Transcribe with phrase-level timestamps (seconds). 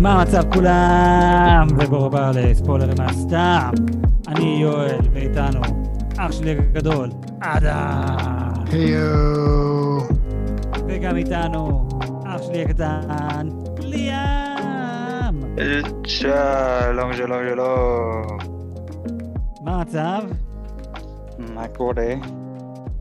[0.00, 1.66] מה המצב כולם?
[1.78, 3.70] וברור הבא לספוילרים מהסתם.
[4.28, 5.60] אני יואל, ואיתנו
[6.16, 7.10] אח שלי הגדול,
[7.40, 8.54] אדם.
[8.72, 9.98] היו.
[10.88, 11.88] וגם איתנו
[12.26, 15.56] אח שלי הקטן, ליאם.
[16.06, 18.38] שלום, שלום, שלום.
[19.64, 20.22] מה המצב?
[21.54, 22.14] מה קורה?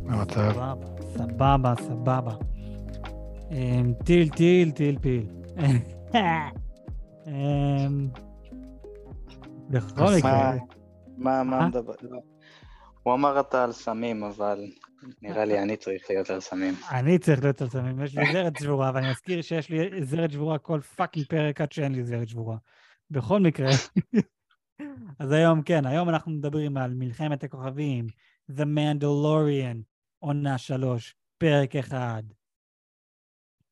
[0.06, 0.52] מה המצב?
[0.52, 0.74] סבבה,
[1.18, 2.32] סבבה, סבבה.
[3.52, 5.26] אמ, טיל, טיל, טיל, פיל.
[7.28, 8.10] אמ,
[9.70, 10.54] בכל מקרה,
[11.18, 11.68] מה, מה אה?
[11.68, 11.94] מדבר?
[12.02, 12.20] לא.
[13.04, 14.66] הוא אמר אתה על סמים, אבל
[15.22, 16.74] נראה לי אני צריך להיות על סמים.
[16.92, 20.58] אני צריך להיות על סמים, יש לי זרת שבורה, ואני מזכיר שיש לי זרת שבורה
[20.58, 22.58] כל fucking פרק עד שאין לי זרת שבורה.
[23.12, 23.70] בכל מקרה,
[25.20, 28.08] אז היום, כן, היום אנחנו מדברים על מלחמת הכוכבים,
[28.52, 29.78] The Mandalorian,
[30.20, 32.24] עונה שלוש, פרק אחד.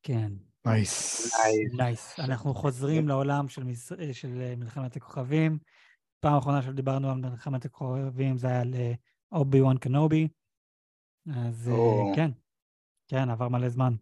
[0.02, 0.32] כן,
[0.66, 1.30] nice.
[1.76, 2.20] nice.
[2.20, 3.92] אנחנו חוזרים לעולם של, מס...
[4.12, 5.58] של אה, מלחמת הכוכבים.
[6.20, 8.92] פעם אחרונה שדיברנו על מלחמת הכוכבים זה היה על אה,
[9.32, 10.28] אובי וואן קנובי.
[11.36, 12.12] אז אה, או.
[12.16, 12.30] כן,
[13.08, 13.94] כן, עבר מלא זמן.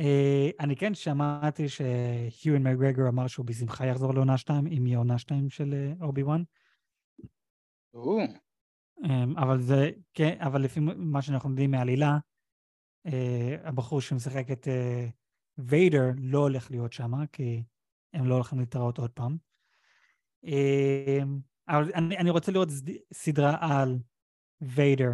[0.00, 5.18] אה, אני כן שמעתי שיואן מקגרגור אמר שהוא בשמחה יחזור לעונה 2, אם יהיה עונה
[5.18, 6.42] 2 של אה, אובי וואן.
[7.94, 8.18] או,
[9.04, 12.18] אמ, אבל זה, כן, אבל לפי מה שאנחנו יודעים מהעלילה,
[13.06, 15.06] אה, הבחור שמשחק את אה,
[15.58, 17.62] ויידר לא הולך להיות שם, כי
[18.12, 19.36] הם לא הולכים להתראות עוד פעם.
[20.44, 23.98] אמ, אבל אני, אני רוצה לראות סד- סדרה על
[24.60, 25.10] ויידר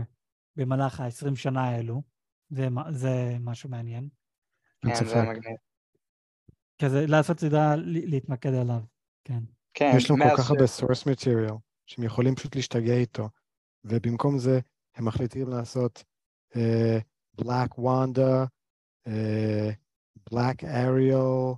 [0.56, 2.02] במהלך ה-20 שנה האלו.
[2.50, 4.08] זה, זה משהו מעניין.
[4.86, 5.22] כן, זה.
[5.22, 5.56] מגניב.
[6.82, 8.80] כזה לעשות סדרה, להתמקד עליו,
[9.24, 9.38] כן.
[9.74, 11.54] כן, יש לנו כל כך הרבה source material,
[11.86, 13.28] שהם יכולים פשוט להשתגע איתו,
[13.84, 14.60] ובמקום זה
[14.94, 16.04] הם מחליטים לעשות
[16.56, 16.98] אה,
[17.40, 18.46] Black Wanda,
[19.06, 19.70] אה,
[20.34, 21.56] Black Ariel,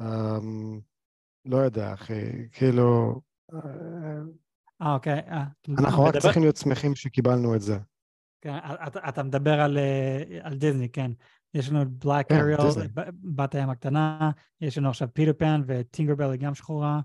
[0.00, 0.80] אמ,
[1.44, 3.20] לא יודע, אחי, כאילו,
[3.54, 3.58] אה,
[4.82, 5.20] אה, אוקיי.
[5.30, 5.44] אה,
[5.78, 7.78] אנחנו רק מדבר- צריכים להיות שמחים שקיבלנו את זה.
[8.40, 8.56] כן,
[8.86, 11.10] אתה, אתה מדבר על, אה, על דיסני, כן.
[11.54, 12.84] יש לנו את בלק כן, אריאל, דיסני.
[13.34, 17.00] בת הים הקטנה, יש לנו עכשיו פיטר פן וטינקרבל היא גם שחורה.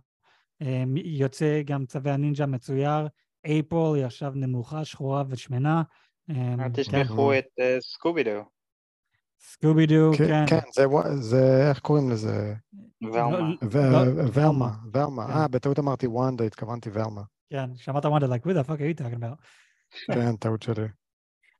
[0.61, 3.07] אה, יוצא גם צבי הנינג'ה מצויר.
[3.45, 5.84] אייפריל היא עכשיו נמוכה, שחורה ושמנה.
[6.29, 6.69] אה, אל כן.
[6.73, 8.44] תשכחו את אה, סקובי-דו.
[9.41, 10.59] סקובי דו, כן, כן.
[10.61, 10.85] כן, זה
[11.22, 12.53] זה, איך קוראים לזה?
[13.01, 13.40] ולמה.
[13.39, 15.27] לא- ו- לא- ולמה, ולמה.
[15.27, 15.33] כן.
[15.33, 17.22] אה, בטעות אמרתי וונדה, התכוונתי ולמה.
[17.49, 19.44] כן, שמעת וונדה, like, who the fuck are you talking about?
[20.13, 20.88] כן, טעות שלי.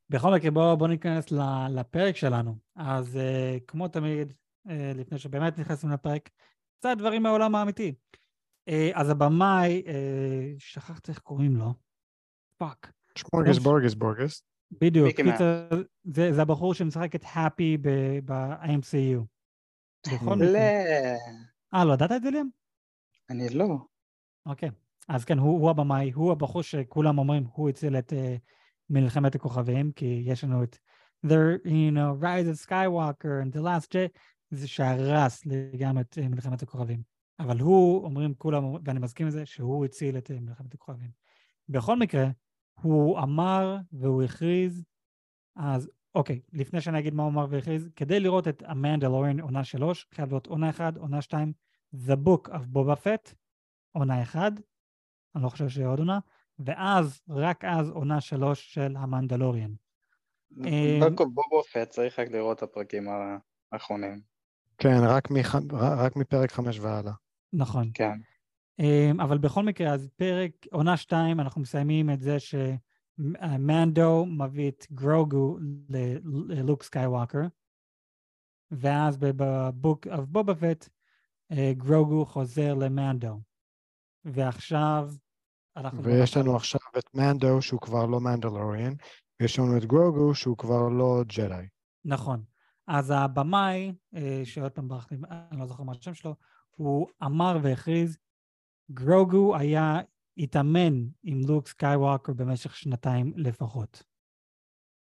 [0.10, 2.56] בכל מקרה, בואו בוא ניכנס ל- לפרק שלנו.
[2.76, 4.34] אז אה, כמו תמיד,
[4.68, 6.30] אה, לפני שבאמת נכנסים לפרק,
[6.80, 7.94] קצת דברים מהעולם האמיתי.
[8.70, 9.90] אה, אז הבמאי, אה,
[10.58, 11.74] שכחתי איך קוראים לו,
[12.58, 12.92] fuck.
[13.16, 14.44] שמורגס בורגס בורגס.
[14.72, 15.70] בדיוק, קיצר,
[16.04, 17.78] זה, זה הבחור שמשחק את האפי
[18.26, 19.22] ב-MCU.
[20.08, 21.16] בכל לא, מקרה.
[21.74, 22.48] אה, לא ידעת את זה ליאם?
[23.30, 23.78] אני לא.
[24.46, 24.70] אוקיי.
[25.08, 28.16] אז כן, הוא, הוא הבמאי, הוא הבחור שכולם אומרים, הוא הציל את אה,
[28.90, 30.78] מלחמת הכוכבים, כי יש לנו את
[31.26, 31.30] The,
[31.66, 34.20] you know, Rise of Skywalker and The Last Jet,
[34.52, 37.02] זה שהרס לגמרי את uh, מלחמת הכוכבים.
[37.40, 41.10] אבל הוא, אומרים כולם, ואני מסכים עם זה, שהוא הציל את uh, מלחמת הכוכבים.
[41.70, 42.28] בכל מקרה,
[42.82, 44.84] הוא אמר והוא הכריז,
[45.56, 50.08] אז אוקיי, לפני שאני אגיד מה הוא אמר והכריז, כדי לראות את המנדלוריין עונה שלוש,
[50.14, 51.54] חייב להיות עונה אחת, עונה שתיים,
[51.96, 53.34] The Book of Boba Fett,
[53.92, 54.52] עונה אחד,
[55.36, 56.20] אני לא חושב שיהיה עוד עונה,
[56.60, 59.74] ואז, רק אז עונה שלוש של המנדלוריאן.
[61.02, 63.08] בקו בובו פט צריך רק לראות את הפרקים
[63.72, 64.22] האחרונים.
[64.78, 67.14] כן, רק מח- ר- רק מפרק חמש והלאה.
[67.54, 67.92] נכון.
[67.94, 68.20] כן.
[68.80, 74.86] אמ, אבל בכל מקרה, אז פרק, עונה שתיים, אנחנו מסיימים את זה שמנדו מביא את
[74.92, 75.58] גרוגו
[76.48, 77.42] ללוק סקייווקר,
[78.72, 80.90] ואז ב book of בובה פט,
[81.52, 83.40] אה, גרוגו חוזר למנדו.
[84.26, 85.10] ועכשיו
[85.78, 86.04] אנחנו...
[86.04, 88.94] ויש לנו עכשיו את מנדו שהוא כבר לא מנדלוריאן,
[89.40, 91.68] ויש לנו את גרוגו שהוא כבר לא ג'די.
[92.06, 92.44] נכון.
[92.88, 95.18] אז הבמאי, אה, שעוד פעם ברח לי,
[95.52, 96.36] אני לא זוכר מה השם שלו,
[96.70, 98.18] הוא אמר והכריז,
[98.92, 100.00] גרוגו היה,
[100.38, 100.94] התאמן
[101.24, 104.04] עם לוק סקייווקר במשך שנתיים לפחות.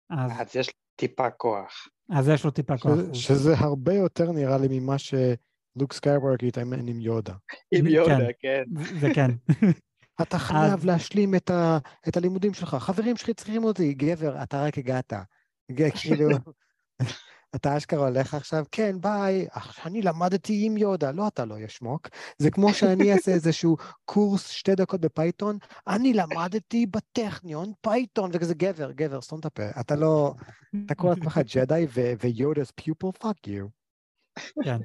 [0.09, 1.87] אז, אז יש טיפה כוח.
[2.09, 2.93] אז יש לו טיפה כוח.
[3.13, 7.33] שזה- הרבה יותר נראה לי ממה שלוק סקייווקר התאמן עם יודה.
[7.71, 7.91] עם כן.
[7.91, 8.63] יודה, כן.
[8.99, 9.31] זה כן.
[10.21, 11.77] אתה חייב להשלים את, ה,
[12.07, 12.75] את הלימודים שלך.
[12.75, 13.93] חברים שלי צריכים אותי.
[13.93, 15.13] גבר, אתה רק הגעת.
[16.01, 16.29] כאילו,
[17.55, 19.47] אתה אשכרה הולך עכשיו, כן, ביי,
[19.85, 21.11] אני למדתי עם יודה.
[21.11, 22.09] לא, אתה לא יא שמוק.
[22.37, 25.57] זה כמו שאני אעשה איזשהו קורס שתי דקות בפייתון,
[25.87, 29.63] אני למדתי בטכניון פייתון, וכזה גבר, גבר, סתום את הפה.
[29.79, 30.33] אתה לא,
[30.85, 31.87] אתה קורא לעצמך ג'די
[32.19, 33.69] ויודה's pupil, fuck you.
[34.63, 34.77] כן.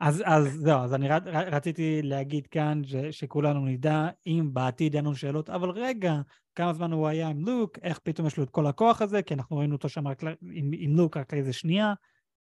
[0.00, 5.14] אז, אז זהו, אז אני רציתי להגיד כאן ש, שכולנו נדע אם בעתיד אין לנו
[5.14, 6.14] שאלות, אבל רגע,
[6.54, 9.34] כמה זמן הוא היה עם לוק, איך פתאום יש לו את כל הכוח הזה, כי
[9.34, 10.22] אנחנו ראינו אותו שם רק
[10.52, 11.94] עם, עם לוק רק לאיזה שנייה,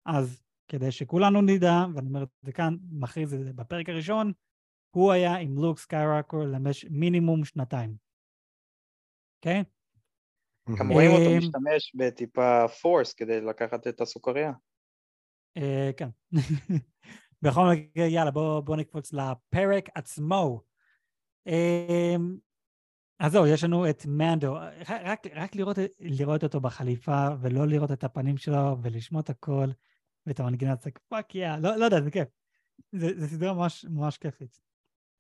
[0.07, 4.33] אז כדי שכולנו נדע, ואני אומר את זה כאן, מכריז את זה בפרק הראשון,
[4.91, 7.95] הוא היה עם לוק סקיירקר למש מינימום שנתיים.
[9.39, 9.61] אוקיי?
[9.61, 9.65] Okay?
[10.79, 14.53] גם רואים אותו משתמש בטיפה force כדי לקחת את הסוכריה.
[15.57, 16.09] אה, כן.
[17.43, 20.63] בכל מקרה, יאללה, בואו בוא נקפוץ לפרק עצמו.
[23.21, 24.55] אז זהו, יש לנו את מנדו.
[24.89, 29.67] רק, רק לראות, לראות אותו בחליפה, ולא לראות את הפנים שלו, ולשמוע את הכל,
[30.27, 32.29] ואת המנגינה, זה fuck yeah, לא, לא יודע, זה כיף.
[32.93, 34.61] זה, זה סדרה ממש, ממש כיפית.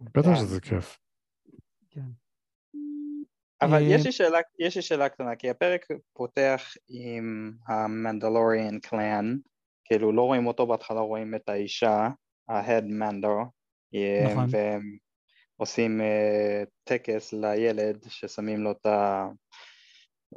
[0.00, 0.99] בטח שזה כיף.
[1.91, 2.06] כן.
[3.62, 9.37] אבל יש לי, שאלה, יש לי שאלה קטנה, כי הפרק פותח עם המנדלוריאן קלאן,
[9.85, 12.08] כאילו לא רואים אותו בהתחלה, רואים את האישה,
[12.49, 13.41] ההד מנדו,
[14.25, 14.46] נכון.
[14.50, 14.82] והם
[15.60, 16.04] עושים uh,
[16.84, 19.28] טקס לילד ששמים לו את, ה,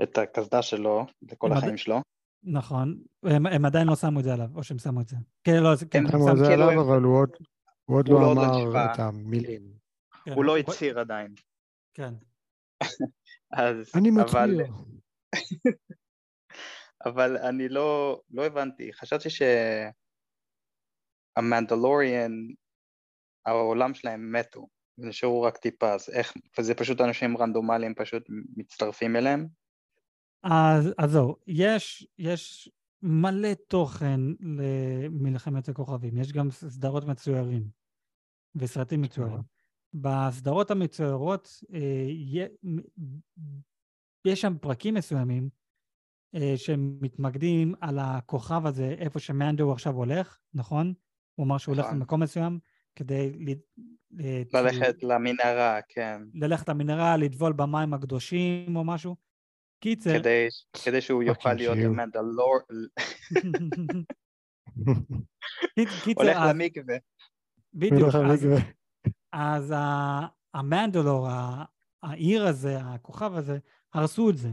[0.03, 2.01] את הקסדה שלו לכל החיים שלו.
[2.43, 5.15] נכון, הם, הם עדיין לא שמו את זה עליו, או שהם שמו את זה.
[5.43, 7.29] כן, לא, כן, הם שמו את זה כאילו עליו, אבל הוא עוד,
[7.85, 9.73] הוא עוד לא, לא אמר את המילים.
[10.25, 10.31] כן.
[10.31, 11.33] הוא לא הצהיר עדיין.
[11.93, 12.13] כן.
[13.51, 14.67] אז, אני מצהיר.
[17.05, 19.29] אבל אני לא, לא הבנתי, חשבתי
[21.37, 22.31] שהמנדלוריאן,
[23.45, 24.67] העולם שלהם מתו,
[24.97, 28.23] נשארו רק טיפה, אז איך, וזה פשוט אנשים רנדומליים פשוט
[28.57, 29.47] מצטרפים אליהם?
[30.43, 32.69] אז, אז זהו, יש, יש
[33.01, 37.63] מלא תוכן למלחמת הכוכבים, יש גם סדרות מצוירים
[38.55, 39.41] וסרטים מצוירים.
[39.93, 42.07] בסדרות המצוירות אה,
[44.25, 45.49] יש שם פרקים מסוימים
[46.35, 50.93] אה, שמתמקדים על הכוכב הזה, איפה שמאנדו עכשיו הולך, נכון?
[51.35, 51.97] הוא אמר שהוא הולך נכון.
[51.97, 52.59] למקום מסוים
[52.95, 53.31] כדי...
[54.53, 56.21] ללכת למנהרה, כן.
[56.33, 59.15] ללכת למנהרה, לטבול במים הקדושים או משהו.
[59.79, 60.19] קיצר...
[60.19, 60.47] כדי,
[60.83, 62.59] כדי שהוא יוכל להיות מנדלור...
[66.03, 66.95] קיצר, הולך למקווה.
[67.73, 68.15] בדיוק.
[68.15, 68.47] אז,
[69.33, 69.73] אז
[70.53, 71.27] המנדלור,
[72.03, 73.57] העיר הזה, הכוכב הזה,
[73.93, 74.49] הרסו את זה.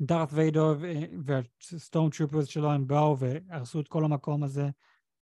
[0.00, 0.74] דארת ויידור
[1.24, 4.68] והסטון טרופרס שלו הם באו והרסו את כל המקום הזה,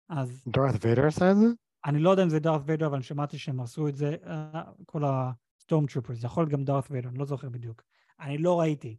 [0.10, 0.44] אז...
[0.48, 1.46] דארת ויידור עשה את זה?
[1.86, 4.84] אני לא יודע אם זה דארת ויידור, אבל אני שמעתי שהם הרסו את זה, uh,
[4.86, 7.84] כל הסטון טרופרס, זה יכול להיות גם דארת ויידור, אני לא זוכר בדיוק.
[8.20, 8.98] אני לא ראיתי,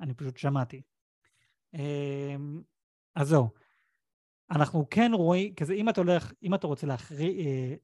[0.00, 0.82] אני פשוט שמעתי.
[1.76, 1.78] Um,
[3.14, 3.50] אז זהו.
[4.50, 7.78] אנחנו כן רואים, כזה אם אתה הולך, אם אתה רוצה להחרי, uh,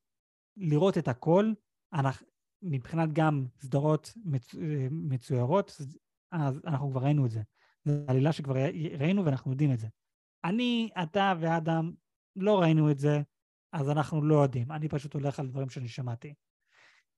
[0.56, 1.52] לראות את הכל,
[1.92, 2.26] אנחנו,
[2.62, 4.60] מבחינת גם סדרות מצו, uh,
[4.90, 5.76] מצוירות,
[6.32, 7.42] אז אנחנו כבר ראינו את זה.
[7.84, 8.54] זו עלילה שכבר
[8.98, 9.88] ראינו ואנחנו יודעים את זה.
[10.44, 11.92] אני, אתה ואדם
[12.36, 13.22] לא ראינו את זה,
[13.72, 14.72] אז אנחנו לא יודעים.
[14.72, 16.34] אני פשוט הולך על דברים שאני שמעתי.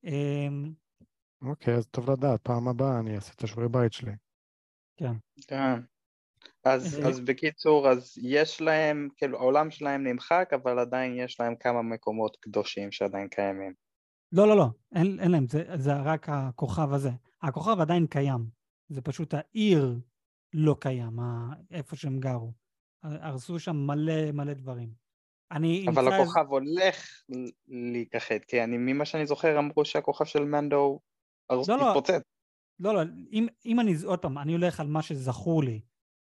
[0.05, 0.73] אמ,
[1.43, 4.13] אוקיי, אז טוב לדעת, פעם הבאה אני אעשה את השיעורי בית שלי.
[4.97, 5.13] כן.
[5.49, 5.81] כן.
[6.65, 11.83] אז, אז בקיצור, אז יש להם, כאילו העולם שלהם נמחק, אבל עדיין יש להם כמה
[11.83, 13.75] מקומות קדושים שעדיין קיימים.
[14.33, 17.11] לא, לא, לא, אין, אין להם, זה, זה רק הכוכב הזה.
[17.43, 18.47] הכוכב עדיין קיים.
[18.89, 20.01] זה פשוט העיר
[20.53, 21.17] לא קיים,
[21.71, 22.53] איפה שהם גרו.
[23.03, 24.91] הרסו שם מלא מלא דברים.
[25.51, 26.51] אני אבל הכוכב איזה...
[26.51, 27.23] הולך
[27.69, 31.01] להיכחד, כי אני, ממה שאני זוכר אמרו שהכוכב של מנדו.
[31.51, 32.23] לא, לא, התפוצץ.
[32.81, 33.01] לא, לא,
[33.33, 35.81] אם, אם אני, עוד פעם, אני הולך על מה שזכור לי.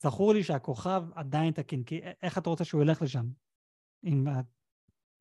[0.03, 3.25] זכור לי שהכוכב עדיין תקין, כי איך אתה רוצה שהוא ילך לשם?
[4.03, 4.27] עם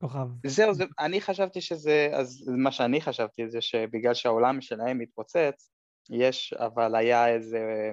[0.01, 0.27] הכוכב.
[0.45, 5.71] זהו, זה, אני חשבתי שזה, אז מה שאני חשבתי זה שבגלל שהעולם שלהם מתפוצץ,
[6.09, 7.91] יש, אבל היה איזה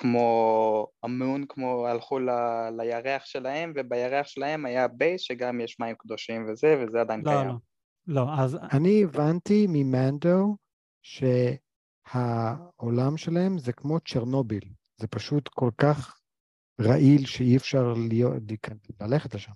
[0.00, 2.30] כמו המון, כמו הלכו ל,
[2.76, 7.48] לירח שלהם, ובירח שלהם היה בייס שגם יש מים קדושים וזה, וזה עדיין לא, קיים.
[7.48, 7.54] לא,
[8.06, 8.58] לא, אז...
[8.72, 10.56] אני הבנתי ממנדו
[11.02, 14.64] שהעולם שלהם זה כמו צ'רנוביל,
[14.96, 16.20] זה פשוט כל כך
[16.80, 18.42] רעיל שאי אפשר להיות,
[19.00, 19.52] ללכת לשם.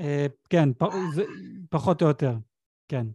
[0.00, 0.68] אה, כן,
[1.70, 2.36] פחות או יותר,
[2.88, 3.06] כן.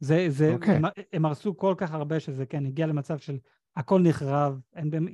[0.00, 0.54] זה, זה, okay.
[0.54, 0.76] אוקיי.
[0.76, 0.82] הם,
[1.12, 3.38] הם הרסו כל כך הרבה שזה כן, הגיע למצב של
[3.76, 5.08] הכל נחרב, אין, אין,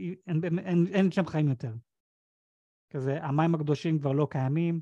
[0.45, 1.73] אין, אין, אין שם חיים יותר.
[2.91, 4.81] כזה, המים הקדושים כבר לא קיימים,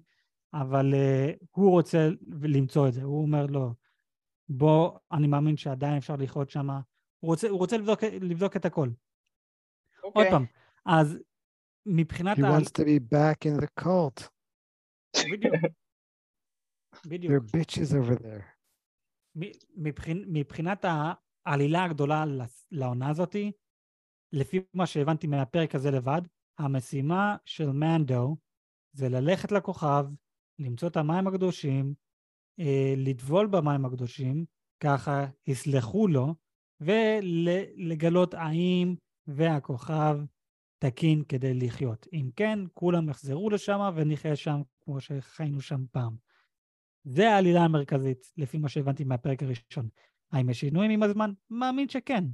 [0.53, 2.09] אבל uh, הוא רוצה
[2.43, 3.75] למצוא את זה, הוא אומר לו,
[4.49, 6.81] בוא, אני מאמין שעדיין אפשר לחיות שם, הוא
[7.31, 8.89] רוצה, הוא רוצה לבדוק, לבדוק את הכל.
[8.89, 10.03] Okay.
[10.03, 10.31] עוד אוקיי.
[10.31, 10.45] פעם,
[10.87, 11.19] אז
[11.87, 12.39] מבחינת...
[12.39, 12.59] He ה...
[12.59, 14.29] wants to be back in the cult.
[15.33, 15.55] בדיוק.
[17.07, 17.33] בדיוק.
[17.33, 18.57] There are bitches over there.
[19.77, 20.85] מבחינ, מבחינת
[21.47, 22.25] העלילה הגדולה
[22.71, 23.53] לעונה הזאתי,
[24.33, 26.23] לפי מה שהבנתי מהפרק הזה לבד,
[26.59, 28.37] המשימה של מנדו
[28.93, 30.07] זה ללכת לכוכב,
[30.59, 31.95] למצוא את המים הקדושים,
[32.61, 34.45] אה, לטבול במים הקדושים,
[34.81, 36.35] ככה יסלחו לו,
[36.81, 38.95] ולגלות האם
[39.27, 40.19] והכוכב
[40.79, 42.07] תקין כדי לחיות.
[42.13, 46.17] אם כן, כולם יחזרו לשם ונחיה שם כמו שחיינו שם פעם.
[47.05, 49.89] זה העלילה המרכזית, לפי מה שהבנתי מהפרק הראשון.
[50.33, 51.33] האם יש שינויים עם הזמן?
[51.51, 52.25] מאמין שכן.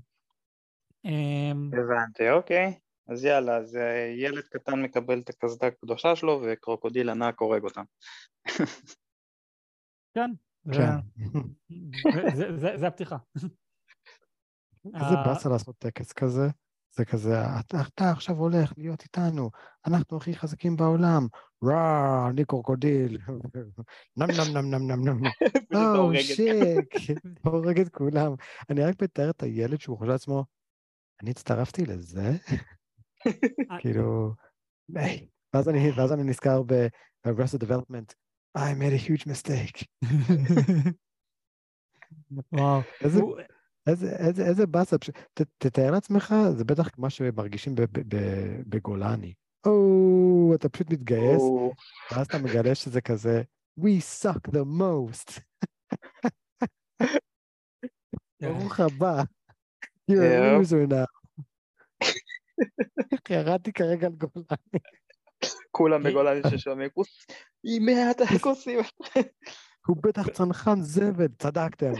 [1.05, 2.75] אמ, הבנתי, אוקיי.
[3.09, 7.85] אז יאללה, אז אה, ילד קטן מקבל את הקסדה הקדושה שלו וקרוקודיל ענק הורג אותם.
[10.15, 10.31] כן,
[10.73, 10.97] כן.
[12.81, 13.17] זה הפתיחה.
[14.85, 16.49] איזה באסה לעשות טקס כזה.
[16.95, 19.51] זה כזה, אתה עכשיו הולך להיות איתנו,
[19.87, 21.27] אנחנו הכי חזקים בעולם,
[21.65, 23.19] רע, אני קורקודיל,
[24.17, 25.21] נם נם נם נם נם נם,
[25.99, 26.95] או שיק,
[27.45, 28.35] הורג את כולם.
[28.71, 30.45] אני רק מתאר את הילד שהוא חושב לעצמו,
[31.23, 32.31] אני הצטרפתי לזה?
[33.81, 34.35] כאילו,
[35.55, 38.15] ואז אני נזכר ב-Arrested Development,
[38.59, 39.85] I made a huge mistake.
[42.53, 42.81] וואו.
[43.01, 43.21] איזה,
[43.87, 44.97] איזה, איזה באסה,
[45.35, 47.75] ת, תתאר לעצמך, זה בטח מה שמרגישים
[48.69, 49.35] בגולני.
[49.67, 51.43] או, אתה פשוט מתגייס,
[52.13, 53.43] ואז אתה מגלה שזה כזה,
[53.81, 55.41] We suck the most.
[58.41, 59.23] ברוך הבא.
[60.11, 61.07] You're a loser now.
[63.31, 64.47] ירדתי כרגע על גולני.
[65.71, 66.91] כולם בגולני ששומעים,
[67.63, 68.79] היא מעט הכוסים.
[69.87, 71.93] הוא בטח צנחן זבל, צדקתם.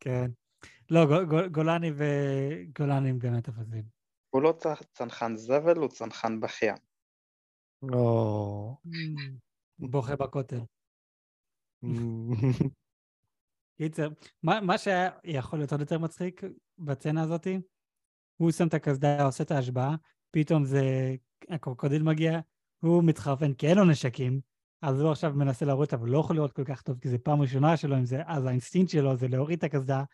[0.00, 0.30] כן.
[0.90, 3.84] לא, גולני וגולני הם באמת אפסים.
[4.30, 4.54] הוא לא
[4.92, 6.76] צנחן זבל, הוא צנחן בכיין.
[7.92, 8.76] או...
[9.78, 10.60] בוכה בכותל.
[13.76, 14.08] קיצר,
[14.42, 16.42] מה שהיה יכול להיות עוד יותר מצחיק
[16.78, 17.58] בצנה הזאתי,
[18.36, 19.94] הוא שם את הקסדה, עושה את ההשבעה,
[20.30, 21.14] פתאום זה,
[21.48, 22.40] הקרוקודיל מגיע,
[22.80, 24.40] הוא מתחרפן כי אין לו נשקים,
[24.82, 27.40] אז הוא עכשיו מנסה להוריד, אבל לא יכול לראות כל כך טוב, כי זו פעם
[27.40, 30.04] ראשונה שלו עם זה, אז האינסטינקט שלו זה להוריד את הקסדה,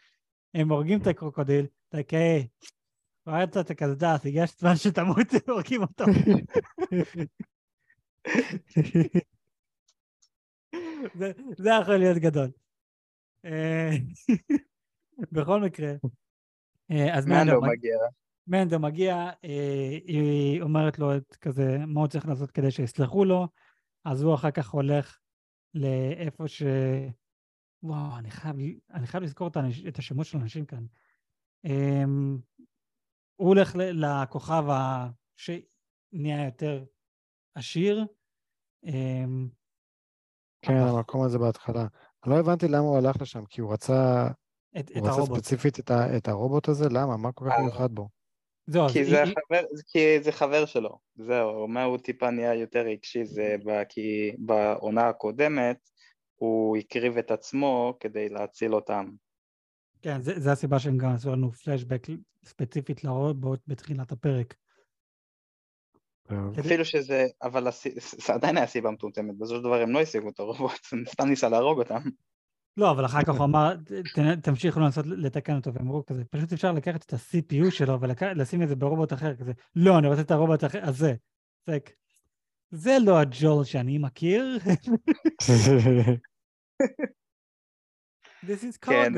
[0.54, 2.46] הם הורגים את הקרוקודיל, אתה אוקיי,
[3.24, 6.04] הורדת את הקסדה, אז הגיע זמן שתמות, הורגים אותו.
[11.18, 12.50] זה, זה יכול להיות גדול.
[13.44, 13.90] אה,
[15.32, 15.92] בכל מקרה,
[16.90, 17.96] אה, אז מנדו מגיע.
[18.46, 23.48] מנדו מגיע, אה, היא אומרת לו את כזה, מה הוא צריך לעשות כדי שיסלחו לו,
[24.04, 25.18] אז הוא אחר כך הולך
[25.74, 26.62] לאיפה ש...
[27.82, 28.56] וואו, אני חייב,
[28.90, 29.48] אני חייב לזכור
[29.88, 30.84] את, השמות של האנשים כאן.
[33.36, 35.08] הוא הולך לכוכב ה...
[35.36, 36.84] שנהיה יותר
[37.54, 38.06] עשיר.
[40.62, 40.72] כן.
[40.72, 41.86] המקום הזה בהתחלה.
[42.24, 44.28] אני לא הבנתי למה הוא הלך לשם, כי הוא רצה...
[44.78, 45.38] את, הוא את רצה הרובוט.
[45.38, 46.16] ספציפית את, ה...
[46.16, 46.88] את הרובוט הזה?
[46.88, 47.16] למה?
[47.16, 47.62] מה כל כך אה.
[47.62, 48.08] מיוחד בו?
[48.66, 49.34] זהו, כי, זה היא...
[49.48, 53.56] חבר, כי זה חבר שלו, זהו, מה הוא טיפה נהיה יותר רגשי, זה
[53.88, 55.78] כי בעונה הקודמת
[56.36, 59.10] הוא הקריב את עצמו כדי להציל אותם.
[60.02, 62.06] כן, זה, זה הסיבה שהם גם עשו לנו פלשבק
[62.44, 64.54] ספציפית לרובוט בתחילת הפרק.
[66.60, 67.68] אפילו שזה, אבל
[68.00, 70.80] זה עדיין היה סיבה מטומטמת, בסופו של דבר הם לא השיגו את הרובוט,
[71.12, 72.00] סתם ניסה להרוג אותם.
[72.76, 73.74] לא, אבל אחר כך הוא אמר,
[74.42, 78.68] תמשיכו לנסות לתקן אותו, והם אמרו כזה, פשוט אפשר לקחת את ה-CPU שלו ולשים את
[78.68, 81.14] זה ברובוט אחר, כזה, לא, אני רוצה את הרובוט הזה.
[81.66, 81.78] זה,
[82.70, 84.58] זה לא הג'ול שאני מכיר.
[88.46, 89.12] This is כן,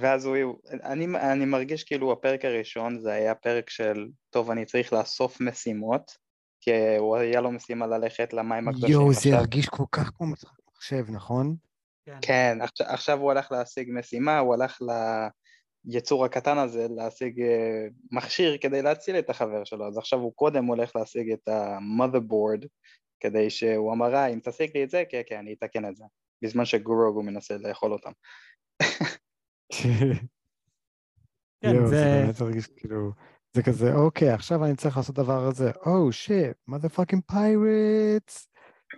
[0.00, 0.54] ואז הוא,
[0.84, 6.12] אני, אני מרגיש כאילו הפרק הראשון זה היה פרק של, טוב, אני צריך לאסוף משימות,
[6.60, 8.90] כי הוא היה לו משימה ללכת למים הקדושים.
[8.90, 11.56] יואו, זה הרגיש כל כך כמו משחק מחשב, נכון?
[12.06, 14.78] כן, כן עכשיו, עכשיו הוא הלך להשיג משימה, הוא הלך
[15.84, 20.64] ליצור הקטן הזה להשיג אה, מכשיר כדי להציל את החבר שלו, אז עכשיו הוא קודם
[20.64, 22.66] הולך להשיג את ה-motherboard
[23.20, 26.04] כדי שהוא אמר, אה, אם תשיג לי את זה, כן, כן, אני אתקן את זה,
[26.42, 28.12] בזמן שגורוגו מנסה לאכול אותם.
[31.62, 31.86] כן, זה...
[31.86, 33.12] זה באמת הרגיש כאילו,
[33.52, 38.46] זה כזה, אוקיי, עכשיו אני צריך לעשות דבר הזה, oh shit, motherfucking pirates.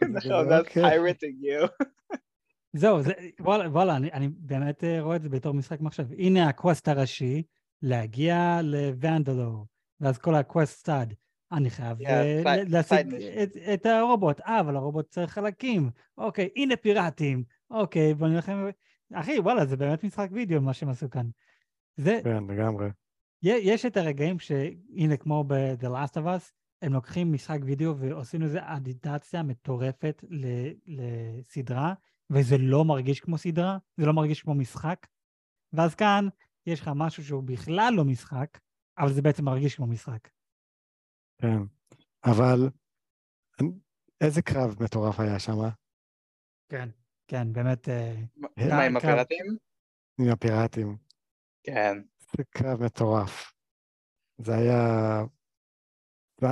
[0.15, 0.83] נכון, that's אוקיי.
[0.83, 1.85] pirating you.
[2.81, 6.13] זהו, זה, וואלה, וואלה אני, אני באמת אה, רואה את זה בתור משחק מחשב.
[6.19, 7.43] הנה ה quest הראשי,
[7.83, 9.67] להגיע למנדלור,
[10.01, 11.07] ואז כל ה quest צד.
[11.53, 14.41] אני חייב yeah, אה, להשיג את, את הרובוט.
[14.41, 15.91] אה, אבל הרובוט צריך חלקים.
[16.19, 17.45] אוקיי, הנה פיראטים.
[17.71, 18.69] אוקיי, בוא נלחם...
[19.15, 21.29] אחי, וואלה, זה באמת משחק וידאו, מה שהם עשו כאן.
[21.97, 22.21] זה...
[22.25, 22.89] כן, לגמרי.
[23.43, 26.53] יש את הרגעים שהנה, כמו ב-The Last of Us,
[26.83, 30.25] הם לוקחים משחק וידאו ועושים לזה אדיטציה מטורפת
[30.87, 31.95] לסדרה,
[32.31, 35.07] וזה לא מרגיש כמו סדרה, זה לא מרגיש כמו משחק,
[35.73, 36.29] ואז כאן
[36.67, 38.59] יש לך משהו שהוא בכלל לא משחק,
[38.99, 40.29] אבל זה בעצם מרגיש כמו משחק.
[41.39, 41.59] כן.
[42.25, 42.69] אבל
[44.21, 45.53] איזה קרב מטורף היה שם?
[46.69, 46.89] כן,
[47.31, 47.89] כן, באמת...
[47.89, 48.15] אה,
[48.57, 49.57] מה, עם הפיראטים?
[50.21, 50.97] עם הפיראטים.
[51.63, 51.99] כן.
[52.37, 53.53] זה קרב מטורף.
[54.39, 55.23] זה היה...
[56.41, 56.47] זה,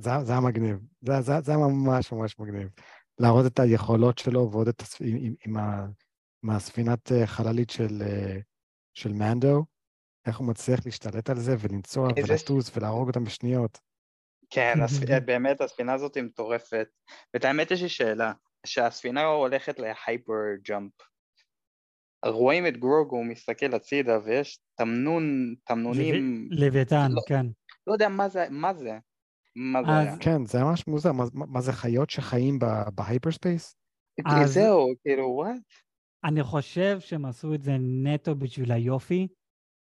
[0.00, 0.76] זה, זה היה מגניב.
[1.00, 2.68] זה, זה, זה היה ממש ממש מגניב.
[3.18, 5.00] להראות את היכולות שלו ועוד את הספ...
[5.46, 8.38] עם, הספינת אה, חללית של, אה,
[8.94, 9.64] של מנדו,
[10.26, 13.78] איך הוא מצליח להשתלט על זה ולנסוע ולטוס ולהרוג אותם בשניות.
[14.50, 15.02] כן, הספ...
[15.26, 16.86] באמת הספינה הזאת היא מטורפת.
[17.34, 18.32] ואת האמת יש לי שאלה,
[18.66, 20.32] שהספינה הולכת ל hyper
[20.64, 20.92] jump.
[22.24, 26.48] רואים את גרוגו מסתכל הצידה ויש תמנון, תמנונים...
[26.50, 27.46] לוויתן, לא, כן.
[27.86, 28.98] לא יודע מה זה, מה זה.
[29.56, 30.16] מה זה היה?
[30.20, 32.58] כן, זה ממש מוזר, מה, מה זה חיות שחיים
[32.94, 33.76] ב hyperspace?
[34.44, 35.56] זהו, כאילו, what?
[36.24, 39.28] אני חושב שהם עשו את זה נטו בשביל היופי,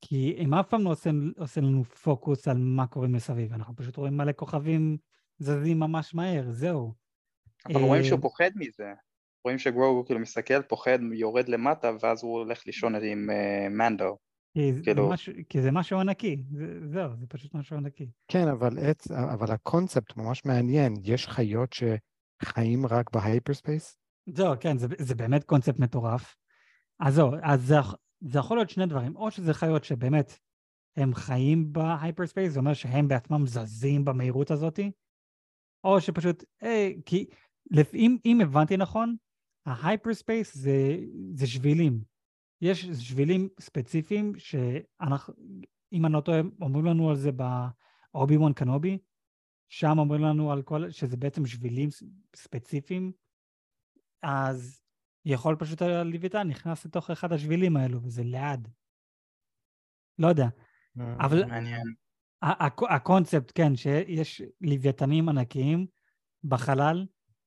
[0.01, 3.97] כי הם אף פעם לא עושים, עושים לנו פוקוס על מה קורה מסביב, אנחנו פשוט
[3.97, 4.97] רואים מלא כוכבים
[5.37, 7.04] זזים ממש מהר, זהו.
[7.65, 8.93] אבל רואים שהוא אה, פוחד מזה.
[9.45, 14.17] רואים שגרוגו כאילו מסתכל, פוחד, יורד למטה, ואז הוא הולך לישון עם אה, מנדו.
[14.53, 15.07] כי, כאילו...
[15.07, 18.09] זה משהו, כי זה משהו ענקי, זה, זהו, זה פשוט משהו ענקי.
[18.27, 20.93] כן, אבל, הקונספט ממש מעניין.
[21.03, 23.97] יש חיות שחיים רק ב hyperspace?
[24.29, 26.35] זהו, כן, זה, זה באמת קונספט מטורף.
[26.99, 27.75] אז זהו, אז זה,
[28.21, 30.39] זה יכול להיות שני דברים, או שזה חיות שבאמת
[30.97, 34.79] הם חיים ב hyperspace, זה אומר שהם בעצמם זזים במהירות הזאת,
[35.83, 37.25] או שפשוט, היי, כי
[37.93, 39.15] אם, אם הבנתי נכון,
[39.65, 40.97] ה hyperspace זה,
[41.33, 42.03] זה שבילים.
[42.61, 45.33] יש שבילים ספציפיים שאנחנו,
[45.93, 48.97] אם אני לא טועה, אומרים לנו על זה באובי וון קנובי,
[49.69, 51.89] שם אומרים לנו על כל, שזה בעצם שבילים
[52.35, 53.11] ספציפיים,
[54.23, 54.81] אז
[55.25, 58.67] יכול פשוט הלוויתן נכנס לתוך אחד השבילים האלו, וזה לאד.
[60.19, 60.47] לא יודע.
[60.99, 61.43] אה, אבל...
[62.89, 65.87] הקונספט, כן, שיש לוויתנים ענקיים
[66.43, 67.05] בחלל,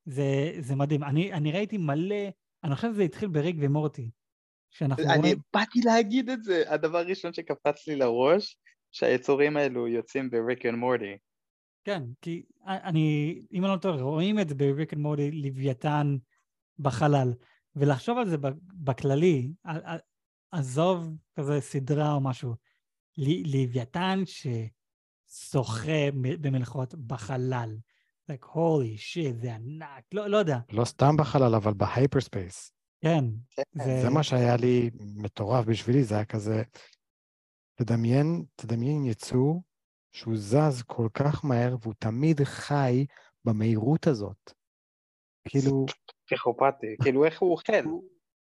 [0.09, 1.05] זה, זה מדהים.
[1.05, 2.29] אני, אני ראיתי מלא,
[2.65, 4.11] אני חושב שזה התחיל בריק ומורטי.
[4.71, 5.39] שאנחנו אני רואים...
[5.55, 8.59] באתי להגיד את זה, הדבר הראשון שקפץ לי לראש,
[8.93, 11.17] שהיצורים האלו יוצאים בריק ומורטי.
[11.85, 16.17] כן, כי אני, אם אני לא טועה, רואים את זה בריק ומורטי, לוויתן
[16.79, 17.33] בחלל,
[17.77, 19.51] ולחשוב על זה בכללי,
[20.51, 22.55] עזוב כזה סדרה או משהו,
[23.45, 24.23] לוויתן
[25.29, 27.77] ששוחה במלכות בחלל.
[28.31, 30.59] Like holy shit, זה ענק, לא, לא יודע.
[30.73, 32.73] לא סתם בחלל, אבל ב hyperspace.
[33.01, 33.25] כן.
[33.73, 34.03] זה...
[34.03, 36.63] זה מה שהיה לי מטורף בשבילי, זה היה כזה...
[37.75, 39.63] תדמיין, תדמיין יצור
[40.13, 43.07] שהוא זז כל כך מהר והוא תמיד חי
[43.45, 44.53] במהירות הזאת.
[45.49, 45.87] כאילו...
[46.27, 47.73] פסיכופתי, כאילו איך הוא אוכל?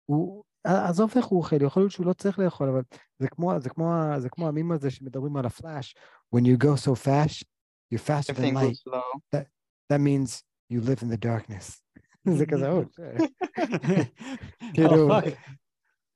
[0.05, 2.83] הוא, עזוב איך הוא אוכל, יכול להיות שהוא לא צריך לאכול, אבל
[3.19, 5.95] זה כמו, זה כמו, זה כמו המים הזה שמדברים על הפלאש,
[6.37, 7.45] when you go so fast,
[7.95, 8.79] you're faster than light.
[9.35, 9.47] That,
[9.92, 11.81] that means you live in the darkness.
[12.38, 12.83] זה כזה, או,
[14.75, 15.09] כאילו,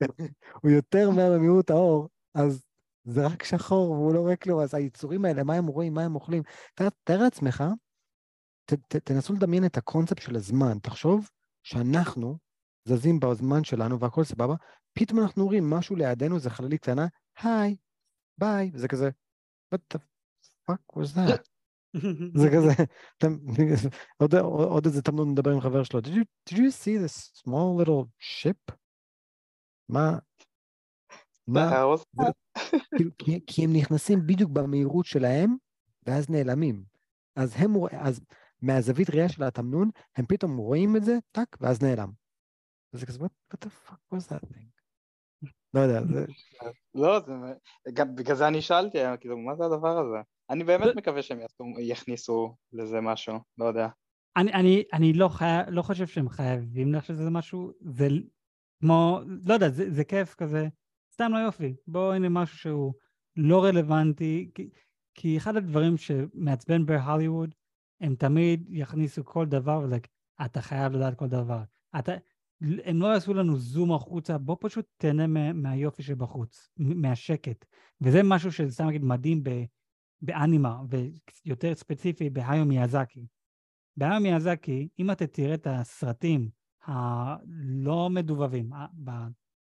[0.63, 2.65] הוא יותר מהר במהירות האור, אז
[3.05, 6.15] זה רק שחור והוא לא רואה כלום, אז היצורים האלה, מה הם רואים, מה הם
[6.15, 6.43] אוכלים.
[7.05, 7.65] תאר לעצמך,
[9.05, 11.31] תנסו לדמיין את הקונספט של הזמן, תחשוב
[11.63, 12.39] שאנחנו
[12.85, 14.55] זזים בזמן שלנו והכל סבבה,
[14.93, 17.07] פתאום אנחנו רואים משהו לידינו, זה חללית קטנה,
[17.43, 17.77] היי,
[18.39, 19.11] ביי, וזה כזה,
[19.75, 19.99] what the
[20.71, 21.58] fuck was that?
[22.35, 22.73] זה כזה,
[24.21, 27.85] עוד, עוד איזה תמנון מדבר עם חבר שלו, did you, did you see this small
[27.85, 28.75] little ship?
[29.89, 30.19] מה?
[31.47, 31.71] מה?
[32.97, 35.57] כאילו, כי, כי הם נכנסים בדיוק במהירות שלהם,
[36.07, 36.85] ואז נעלמים.
[37.37, 38.21] אז הם, אז
[38.63, 42.11] מהזווית ראייה של התמנון, הם פתאום רואים את זה, טאק, ואז נעלם.
[42.93, 44.68] וזה כזה, what, what the fuck was that thing?
[45.75, 46.25] לא יודע, זה...
[46.95, 47.33] לא, זה...
[47.93, 50.19] גם בגלל זה אני שאלתי, כאילו, מה זה הדבר הזה?
[50.51, 51.39] אני באמת מקווה שהם
[51.79, 53.89] יכניסו לזה משהו, לא יודע.
[54.37, 55.61] אני, אני, אני לא, חי...
[55.69, 58.09] לא חושב שהם חייבים לחשוב שזה משהו, זה
[58.81, 60.69] כמו, לא יודע, זה, זה כיף כזה,
[61.15, 62.95] סתם לא יופי, בואו הנה משהו שהוא
[63.37, 64.71] לא רלוונטי, כי,
[65.15, 67.55] כי אחד הדברים שמעצבן בהוליווד,
[68.01, 69.97] הם תמיד יכניסו כל דבר, וזה,
[70.45, 71.61] אתה חייב לדעת כל דבר.
[71.99, 72.13] אתה,
[72.61, 77.65] הם לא יעשו לנו זום החוצה, בוא פשוט תהנה מה, מהיופי שבחוץ, מהשקט.
[78.01, 79.51] וזה משהו שזה, נגיד, מדהים ב...
[80.23, 83.27] באנימה, ויותר ספציפי בהיו מיאזקי.
[83.97, 86.51] בהיו מיאזקי, אם אתה תראה את הסרטים
[86.85, 88.71] הלא מדובבים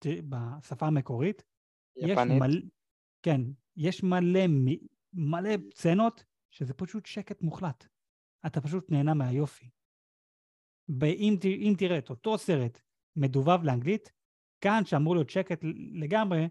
[0.02, 1.44] בשפה המקורית,
[1.98, 2.18] יפנית.
[2.18, 2.62] יש מלא,
[3.24, 3.42] כן,
[3.78, 4.42] יש מלא,
[5.14, 7.88] מלא סצנות שזה פשוט שקט מוחלט.
[8.46, 9.70] אתה פשוט נהנה מהיופי.
[11.04, 12.82] אם, אם תראה את אותו סרט
[13.16, 14.12] מדובב לאנגלית,
[14.62, 16.48] כאן שאמור להיות שקט לגמרי,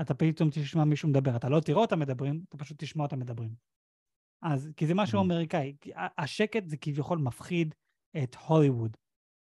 [0.00, 1.36] אתה פתאום תשמע מישהו מדבר.
[1.36, 3.54] אתה לא תראה אותם מדברים, אתה פשוט תשמע אותם מדברים.
[4.42, 5.22] אז, כי זה משהו Mm.
[5.22, 5.76] אמריקאי.
[5.94, 7.74] השקט זה כביכול מפחיד
[8.22, 8.96] את הוליווד.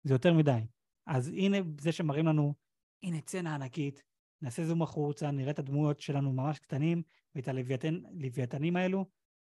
[0.03, 0.61] זה יותר מדי.
[1.07, 2.53] אז הנה זה שמראים לנו,
[3.03, 4.03] הנה צנע ענקית,
[4.41, 7.03] נעשה זום החוצה, נראה את הדמויות שלנו ממש קטנים,
[7.35, 9.05] ואת הלוויתן, לוויתנים האלו,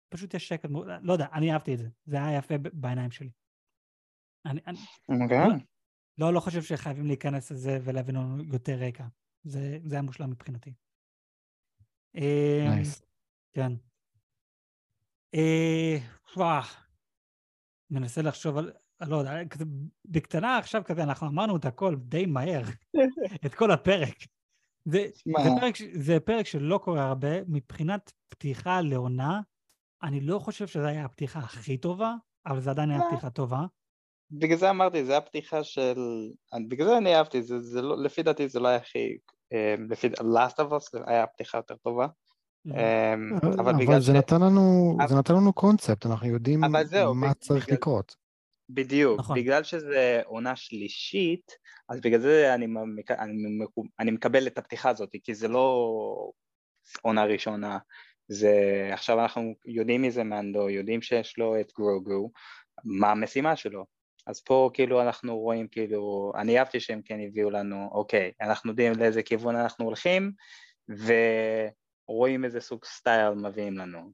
[0.10, 0.70] פשוט יש שקט,
[1.02, 1.90] לא יודע, אני אהבתי את זה.
[2.06, 3.30] זה היה יפה בעיניים שלי.
[4.46, 5.66] אני, אני אוקיי.
[6.18, 9.06] לא, לא חושב שחייבים להיכנס לזה ולהבין לנו יותר רקע.
[9.44, 10.74] זה, זה היה מושלם מבחינתי.
[12.16, 13.02] אמ, נייס.
[13.54, 13.72] כן.
[15.36, 15.98] אה,
[16.36, 16.64] וואו.
[17.92, 18.72] מנסה לחשוב על,
[19.02, 19.66] לא יודע, כזה
[20.06, 22.62] בקטנה עכשיו כזה, אנחנו אמרנו את הכל די מהר,
[23.46, 24.16] את כל הפרק.
[24.86, 25.06] זה.
[25.26, 29.42] זה, פרק, זה פרק שלא קורה הרבה, מבחינת פתיחה לעונה,
[30.04, 33.04] אני לא חושב שזו הייתה הפתיחה הכי טובה, אבל זה עדיין לא.
[33.08, 33.66] פתיחה טובה.
[34.32, 35.98] בגלל זה אמרתי, זה הפתיחה של...
[36.68, 39.18] בגלל זה אני אהבתי, זה, זה לא, לפי דעתי זה לא היה הכי...
[39.54, 42.08] אה, לפי Last of Us היה הפתיחה יותר טובה.
[42.76, 43.14] אה,
[43.60, 44.06] אבל בגלל אבל ש...
[44.06, 47.64] זה נתן לנו, אבל- זה נתן לנו קונספט, אנחנו יודעים אבל זהו, מה ב- צריך
[47.66, 48.16] בגלל- לקרות.
[48.70, 49.40] בדיוק, נכון.
[49.40, 51.52] בגלל שזה עונה שלישית,
[51.90, 56.32] אז בגלל זה אני, ממק- אני, ממק- אני מקבל את הפתיחה הזאת, כי זה לא
[57.02, 57.78] עונה ראשונה,
[58.28, 58.54] זה
[58.94, 62.32] עכשיו אנחנו יודעים מי זה מנדו, יודעים שיש לו את גרוגו,
[62.84, 63.86] מה המשימה שלו.
[64.30, 68.94] אז פה כאילו אנחנו רואים כאילו, אני אהבתי שהם כן הביאו לנו, אוקיי, אנחנו יודעים
[68.98, 70.32] לאיזה כיוון אנחנו הולכים,
[72.10, 74.12] ורואים איזה סוג סטייל מביאים לנו.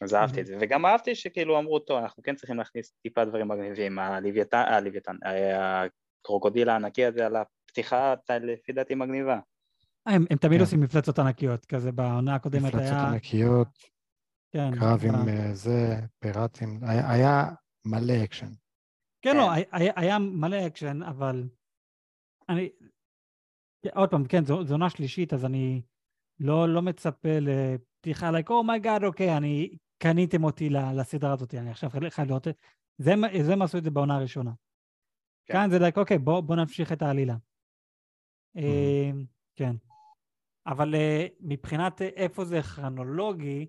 [0.00, 3.48] אז אהבתי את זה, וגם אהבתי שכאילו אמרו, טוב, אנחנו כן צריכים להכניס טיפה דברים
[3.48, 5.82] מגניבים, הלוויתן, הלוויתן, אה,
[6.22, 9.38] הקרוקודיל הענקי הזה על הפתיחה, לפי דעתי מגניבה.
[10.06, 10.64] הם, הם תמיד כן.
[10.64, 13.08] עושים מפלצות ענקיות, כזה בעונה הקודמת מפלצות היה...
[13.08, 13.68] ענקיות,
[14.52, 17.44] כן, קרב עם אה, זה, פיראטים, היה- היה
[17.84, 18.63] מלא אקשן.
[19.24, 19.90] כן, לא, כן.
[19.96, 21.48] היה- מלא אקשן, אבל
[22.48, 22.68] אני...
[23.94, 25.82] עוד פעם, כן, זו, זו עונה שלישית, אז אני
[26.40, 29.76] לא, לא מצפה לפתיחה, like, oh my God, אוקיי, אני...
[29.98, 32.46] קניתם אותי לסדרה הזאת, אני עכשיו חייב לראות...
[32.98, 34.50] זה, זה מה עשו את זה בעונה הראשונה.
[35.46, 35.54] כן.
[35.54, 37.36] כאן זה like, אוקיי, בוא, בוא נמשיך את העלילה.
[38.56, 39.10] אה,
[39.54, 39.76] כן.
[40.66, 43.66] אבל אה, מבחינת אה, איפה זה כרונולוגי,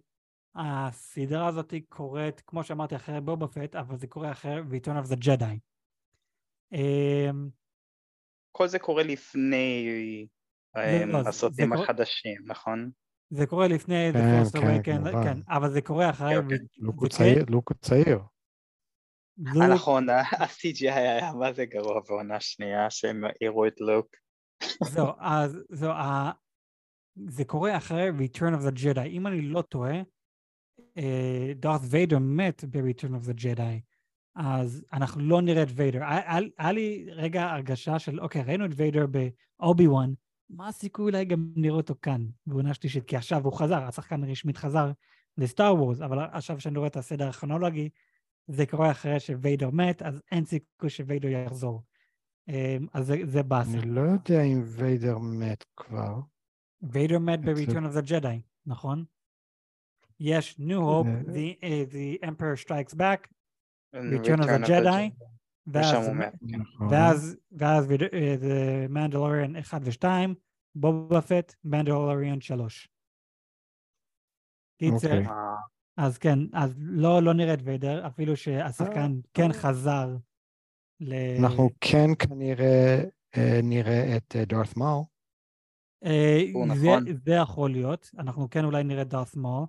[0.56, 5.18] הסדרה הזאת קורית, כמו שאמרתי, אחרי בובה פט, אבל זה קורה אחרי Return of the
[5.26, 5.58] Jedi.
[6.74, 7.50] אמ,
[8.52, 9.88] כל זה קורה לפני
[11.08, 12.92] לא, זה- הסרטים זה קורה- החדשים, נכון?
[13.30, 15.24] זה קורה לפני The כן, Force כן, Awakens, כמובן.
[15.24, 16.38] כן, אבל זה קורה אחרי...
[16.38, 16.58] אוקיי.
[16.58, 18.20] ו- לוק הוא וכן, צעיר, לוק הוא צעיר.
[19.74, 24.08] נכון, ה-CGI היה מה זה גרוע בעונה שנייה, שהם הראו את לוק.
[24.84, 25.92] זהו, אז זהו,
[27.28, 29.06] זה קורה אחרי Return of the Jedi.
[29.08, 29.94] אם אני לא טועה,
[31.56, 33.80] דארת ויידר מת ב-Return of the Jedi,
[34.36, 36.04] אז אנחנו לא נראה את ויידר.
[36.04, 40.14] היה- לי רגע הרגשה של, אוקיי, ראינו את ויידר באובי וואן,
[40.50, 43.04] מה הסיכוי אולי גם נראה אותו כאן, בעונה שלישית?
[43.08, 44.92] כי עכשיו הוא חזר, השחקן רשמית חזר
[45.38, 47.90] לסטאר וורס, אבל עכשיו שאני רואה את הסדר הכרונולוגי,
[48.48, 51.84] זה קורה אחרי שוויידר מת, אז אין סיכוי שוויידר יחזור.
[52.48, 53.78] אמ, אז זה, זה באסה.
[53.78, 56.20] אני לא יודע אם ויידר מת כבר.
[56.82, 59.06] ויידר מת ב-Return of the Jedi, נכון?
[60.20, 63.28] יש New Hope, אה, the, uh, the Emperor Strikes Back,
[63.96, 65.26] Return Return of the Jedi,
[65.68, 66.10] ואז.
[66.90, 70.06] ואז, ואז אה, The Mandalorian 1 ו-2,
[70.76, 72.90] בובה פט, Mandalorian 3.
[74.80, 75.28] קיצר, אוקיי.
[75.28, 75.56] אה,
[75.98, 80.16] אז כן, אז לא, לא נראה את ויידר, אפילו שהשחקן כן חזר
[81.00, 81.14] ל...
[81.40, 83.04] אנחנו כן כנראה
[83.38, 85.06] אה, נראה את אה, דארת מאו.
[86.06, 87.06] אה, זה, נכון.
[87.26, 89.66] זה יכול להיות, אנחנו כן אולי נראה דארת מול.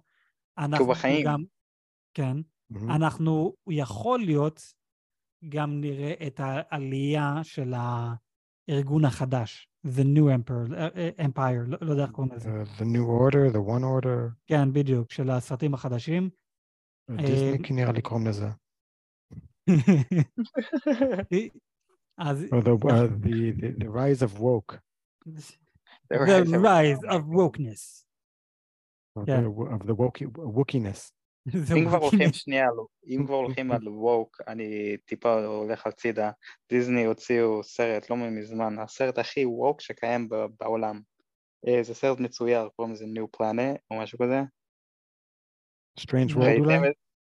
[0.58, 1.26] אנחנו בחיים.
[1.26, 1.44] גם,
[2.14, 2.36] כן,
[2.70, 2.90] מהמם.
[2.90, 4.60] אנחנו, יכול להיות,
[5.48, 7.74] גם נראה את העלייה של
[8.68, 12.62] הארגון החדש, The New Emperor, אה, אה, Empire, לא, לא יודע איך קוראים לזה.
[12.62, 14.32] The- The New Order, The One Order.
[14.46, 16.30] כן, בדיוק, של הסרטים החדשים.
[17.10, 18.46] דיסני נראה לי קוראים לזה.
[22.18, 23.08] אז the, uh,
[23.80, 24.78] the, Rise of Woke.
[26.12, 28.05] The Rise of Wokeness.
[29.24, 29.42] The,
[29.74, 30.18] of the woke.
[31.52, 32.32] זה אם כבר הולכים.
[32.32, 32.66] שנייה,
[33.06, 36.30] אם כבר הולכים על ווק, אני טיפה הולך הצידה.
[36.72, 40.28] דיסני הוציאו סרט לא מזמן, הסרט הכי ווק שקיים
[40.60, 41.00] בעולם.
[41.68, 44.42] אה, זה סרט מצויר, קוראים לזה New Planet או משהו כזה.
[46.00, 46.78] Strange World אולי?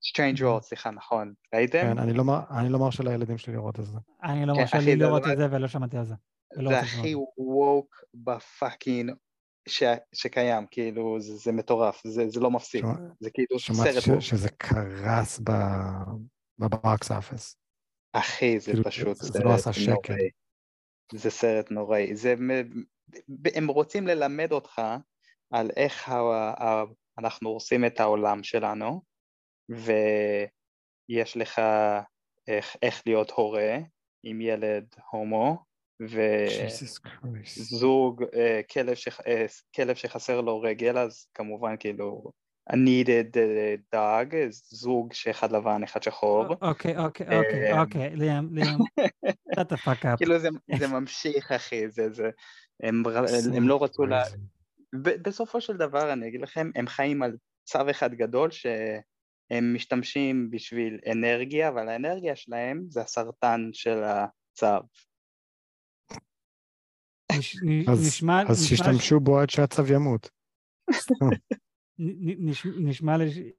[0.06, 1.34] Strange World, סליחה, נכון.
[1.54, 1.82] ראיתם?
[1.82, 2.24] כן, אני לא
[2.60, 3.98] אני לא מרשה לילדים שלי לראות את זה.
[4.24, 6.16] אני לא כן, מרשה לי לראות את זה ולא שמעתי על זה.
[6.70, 9.12] זה הכי woke ב fucking
[9.68, 12.82] ש- שקיים, כאילו, זה זה מטורף, זה זה לא מפסיק.
[12.82, 14.20] שמע- זה כאילו שמעתי סרט ש- woke.
[14.20, 15.40] שזה קרס
[16.60, 17.58] ב box office.
[18.14, 19.92] אחי, זה כאילו, פשוט זה- סרט זה לא עשה שקל.
[20.14, 20.30] נוראי.
[21.14, 22.16] זה סרט נוראי.
[22.16, 22.36] זה,
[23.56, 24.82] הם רוצים ללמד אותך
[25.52, 26.84] על איך ה- ה-
[27.20, 29.02] אנחנו הורסים את העולם שלנו,
[29.70, 31.62] ויש לך
[32.48, 33.78] איך, איך להיות הורה
[34.24, 35.64] עם ילד הומו,
[37.58, 42.32] וזוג, אה, כלב, שח, אה, כלב שחסר לו רגל, אז כמובן כאילו
[42.70, 43.38] a needed
[43.96, 46.46] dog, זוג שאחד לבן, אחד שחור.
[46.62, 48.78] אוקיי, אוקיי, אוקיי, אוקיי, ליאם, ליאם,
[49.72, 50.18] the fuck up.
[50.18, 50.40] כאילו
[50.80, 52.30] זה ממשיך, אחי, זה, זה,
[52.84, 54.14] הם לא רצו ל...
[55.02, 61.00] בסופו של דבר, אני אגיד לכם, הם חיים על צו אחד גדול, שהם משתמשים בשביל
[61.12, 64.86] אנרגיה, אבל האנרגיה שלהם זה הסרטן של הצו.
[68.50, 70.30] אז שישתמשו בו עד שהצו ימות.
[72.78, 73.52] נשמע לי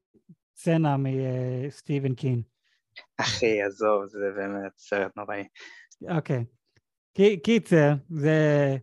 [0.55, 2.41] סצנה מסטיבן קין.
[3.17, 5.43] אחי, עזוב, זה באמת סרט נוראי.
[6.09, 6.45] אוקיי.
[7.43, 8.77] קיצר, זה...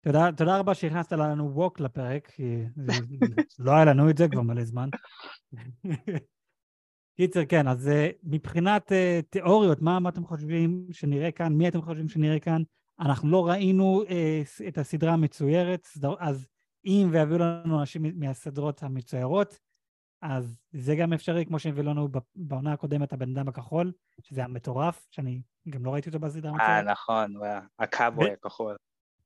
[0.00, 2.92] תודה, תודה רבה שהכנסת לנו ווק לפרק, כי זה,
[3.64, 4.88] לא היה לנו את זה כבר מלא זמן.
[7.16, 11.52] קיצר, כן, אז אה, מבחינת uh, תיאוריות, מה, מה אתם חושבים שנראה כאן?
[11.52, 12.62] מי אתם חושבים שנראה כאן?
[13.00, 16.46] אנחנו לא ראינו uh, את הסדרה המצוירת, אז
[16.84, 19.58] אם ויביאו לנו אנשים מהסדרות המצוירות,
[20.22, 25.06] אז זה גם אפשרי, כמו שהביאו לנו בעונה הקודמת, הבן אדם הכחול, שזה היה מטורף,
[25.10, 26.86] שאני גם לא ראיתי אותו בסדרה המצוירת.
[26.86, 27.34] אה, נכון,
[27.78, 28.76] הקאבוי הכחול.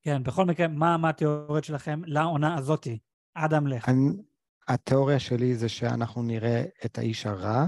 [0.03, 2.99] כן, בכל מקרה, מה, מה התיאוריות שלכם לעונה הזאתי?
[3.35, 3.89] אדם לך.
[3.89, 4.23] אני,
[4.69, 7.65] התיאוריה שלי זה שאנחנו נראה את האיש הרע,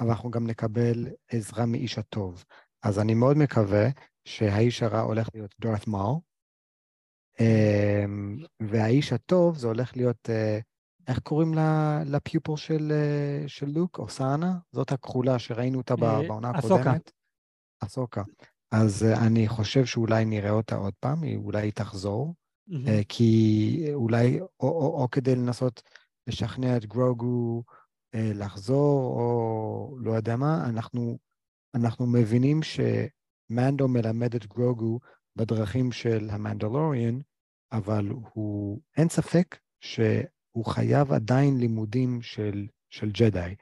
[0.00, 2.44] אבל אנחנו גם נקבל עזרה מאיש הטוב.
[2.84, 3.88] אז אני מאוד מקווה
[4.24, 6.20] שהאיש הרע הולך להיות דורת מאו,
[7.40, 10.58] אמ, והאיש הטוב זה הולך להיות, אה,
[11.08, 11.54] איך קוראים
[12.06, 13.98] לפיופל של, אה, של לוק?
[13.98, 14.58] אוסאנה?
[14.72, 17.10] זאת הכחולה שראינו אותה אה, בעונה הקודמת.
[17.80, 18.22] אסוקה.
[18.72, 22.34] אז אני חושב שאולי נראה אותה עוד פעם, היא אולי תחזור,
[22.70, 23.04] mm-hmm.
[23.08, 25.82] כי אולי, או, או, או כדי לנסות
[26.26, 27.62] לשכנע את גרוגו
[28.14, 31.18] לחזור, או לא יודע מה, אנחנו,
[31.74, 35.00] אנחנו מבינים שמנדו מלמד את גרוגו
[35.36, 37.18] בדרכים של המנדלוריאן,
[37.72, 43.54] אבל הוא, אין ספק שהוא חייב עדיין לימודים של, של ג'די.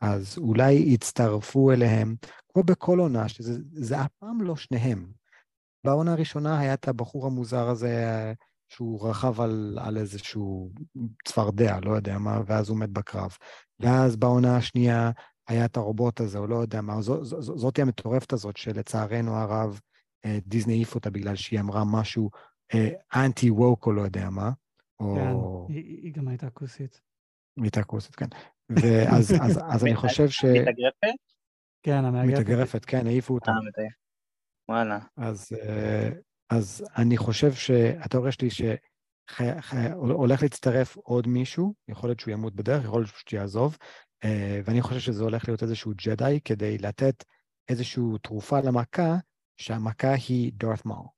[0.00, 2.16] אז אולי יצטרפו אליהם,
[2.52, 5.12] כמו בכל עונה, שזה אף פעם לא שניהם.
[5.84, 8.32] בעונה הראשונה היה את הבחור המוזר הזה,
[8.68, 10.70] שהוא רכב על, על איזשהו
[11.24, 13.36] צפרדע, לא יודע מה, ואז הוא מת בקרב.
[13.80, 15.10] ואז בעונה השנייה
[15.48, 19.36] היה את הרובוט הזה, או לא יודע מה, ז, ז, ז, זאתי המטורפת הזאת, שלצערנו
[19.36, 19.80] הרב,
[20.24, 22.30] אה, דיסני העיף אותה בגלל שהיא אמרה משהו
[23.14, 24.50] אנטי אה, ווק או לא יודע מה.
[25.00, 25.16] או...
[25.68, 27.00] כן, היא, היא גם הייתה כוסית.
[27.56, 28.28] היא הייתה כוסית, כן.
[28.70, 30.44] ואז אז, אז אני חושב ש...
[30.44, 31.14] מתאגרפת?
[31.82, 32.40] כן, המאגרפת.
[32.40, 33.50] מתאגרפת, כן, העיפו אותה.
[33.50, 33.84] אה,
[34.68, 34.98] וואלה.
[35.16, 35.48] אז,
[36.50, 43.00] אז אני חושב שהתיאוריה שלי שהולך להצטרף עוד מישהו, יכול להיות שהוא ימות בדרך, יכול
[43.00, 43.78] להיות שהוא יעזוב,
[44.64, 47.24] ואני חושב שזה הולך להיות איזשהו ג'די כדי לתת
[47.68, 49.16] איזושהי תרופה למכה
[49.56, 51.08] שהמכה היא דארת מאו.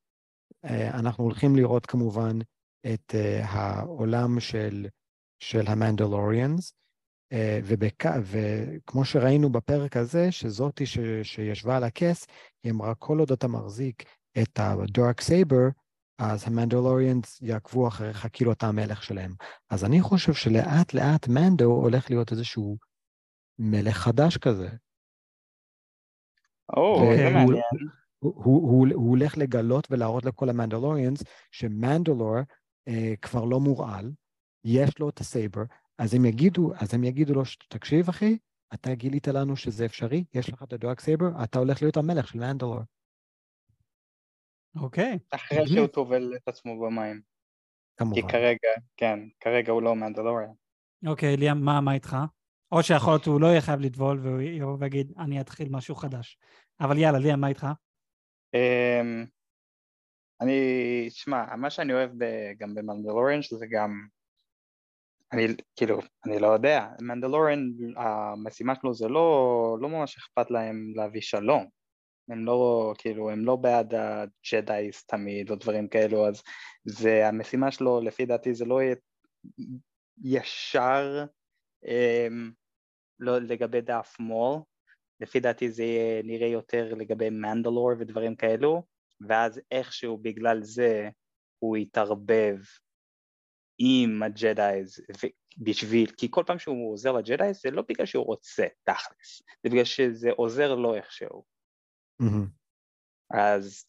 [0.64, 2.38] אה, אנחנו הולכים לראות כמובן
[2.86, 4.86] את אה, העולם של,
[5.38, 6.72] של המנדלוריאנס,
[7.32, 8.04] אה, ובק...
[8.22, 10.98] וכמו שראינו בפרק הזה, שזאתי ש...
[11.22, 12.26] שישבה על הכס,
[12.64, 14.02] היא אמרה, כל עוד אתה מחזיק
[14.42, 15.68] את הדארק סייבר,
[16.18, 19.34] אז המנדלוריאנס יעקבו אחריך כאילו אתה המלך שלהם.
[19.70, 22.76] אז אני חושב שלאט לאט מנדו הולך להיות איזשהו
[23.58, 24.68] מלך חדש כזה.
[26.76, 27.62] או, oh, זה מעניין.
[28.18, 32.36] הוא, הוא, הוא הולך לגלות ולהראות לכל ה Mandalorians שמנדלור
[32.88, 34.12] אה, כבר לא מורעל,
[34.64, 35.62] יש לו את ה saber,
[35.98, 38.38] אז הם יגידו, אז הם יגידו לו, תקשיב אחי,
[38.74, 42.28] אתה גילית לנו שזה אפשרי, יש לך את ה dark saber, אתה הולך להיות המלך
[42.28, 42.80] של מנדלור.
[44.80, 45.18] אוקיי.
[45.30, 47.20] אחרי שהוא טובל את עצמו במים.
[47.96, 48.14] כמובן.
[48.14, 50.52] כי כרגע, כן, כרגע הוא לא מנדלוריאן.
[51.06, 52.16] אוקיי, ליאם, מה, מה איתך?
[52.72, 56.38] או שיכול להיות הוא לא יהיה חייב לטבול והוא יבוא ויגיד, אני אתחיל משהו חדש.
[56.80, 57.66] אבל יאללה, ליאם, מה איתך?
[58.54, 59.24] אמ,
[60.40, 60.60] אני,
[61.10, 62.10] שמע, מה שאני אוהב
[62.58, 64.06] גם במנדלוריאן שזה גם,
[65.32, 67.60] אני כאילו, אני לא יודע, מנדלוריאן,
[67.96, 71.66] המשימה שלו זה לא, לא ממש אכפת להם להביא שלום,
[72.28, 76.42] הם לא, כאילו, הם לא בעד הג'דאיס תמיד או דברים כאלו, אז
[76.84, 78.96] זה, המשימה שלו לפי דעתי זה לא יהיה
[80.24, 81.24] ישר
[83.20, 84.60] לא, לגבי דף מול,
[85.20, 85.84] לפי דעתי זה
[86.24, 88.82] נראה יותר לגבי מנדלור ודברים כאלו,
[89.28, 91.08] ואז איכשהו בגלל זה
[91.58, 92.56] הוא יתערבב
[93.78, 95.00] עם הג'דאיז
[95.58, 99.84] בשביל, כי כל פעם שהוא עוזר לג'דאיז זה לא בגלל שהוא רוצה תכלס, זה בגלל
[99.84, 101.44] שזה עוזר לו איכשהו.
[102.22, 102.46] Mm-hmm.
[103.30, 103.84] אז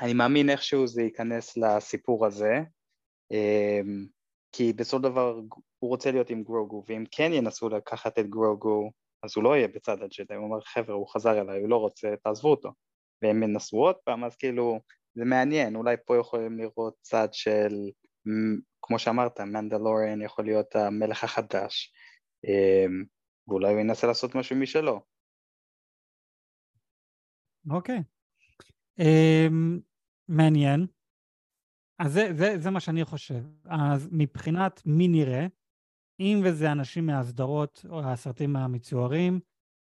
[0.00, 2.54] אני מאמין איכשהו זה ייכנס לסיפור הזה,
[3.30, 4.06] אמ,
[4.52, 5.40] כי בסופו של דבר
[5.78, 8.90] הוא רוצה להיות עם גרוגו, ואם כן ינסו לקחת את גרוגו
[9.22, 12.14] אז הוא לא יהיה בצד הג'די, הוא אומר חבר'ה הוא חזר אליי, הוא לא רוצה,
[12.22, 12.72] תעזבו אותו.
[13.22, 14.80] והם ינסו עוד פעם, אז כאילו
[15.14, 17.74] זה מעניין, אולי פה יכולים לראות צד של,
[18.82, 21.92] כמו שאמרת, מנדלוריאן יכול להיות המלך החדש,
[22.44, 23.04] אמ,
[23.48, 25.00] ואולי הוא ינסה לעשות משהו משלו.
[27.70, 27.98] אוקיי.
[27.98, 28.02] Okay.
[29.00, 29.80] Um,
[30.28, 30.86] מעניין.
[31.98, 33.44] אז זה, זה, זה מה שאני חושב.
[33.64, 35.46] אז מבחינת מי נראה,
[36.20, 39.40] אם וזה אנשים מהסדרות או הסרטים המצוירים,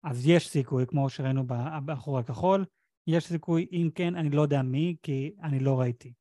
[0.04, 1.44] אז יש סיכוי, כמו שראינו
[1.86, 2.66] בחור הכחול,
[3.08, 6.14] יש סיכוי, אם כן, אני לא יודע מי, כי אני לא ראיתי.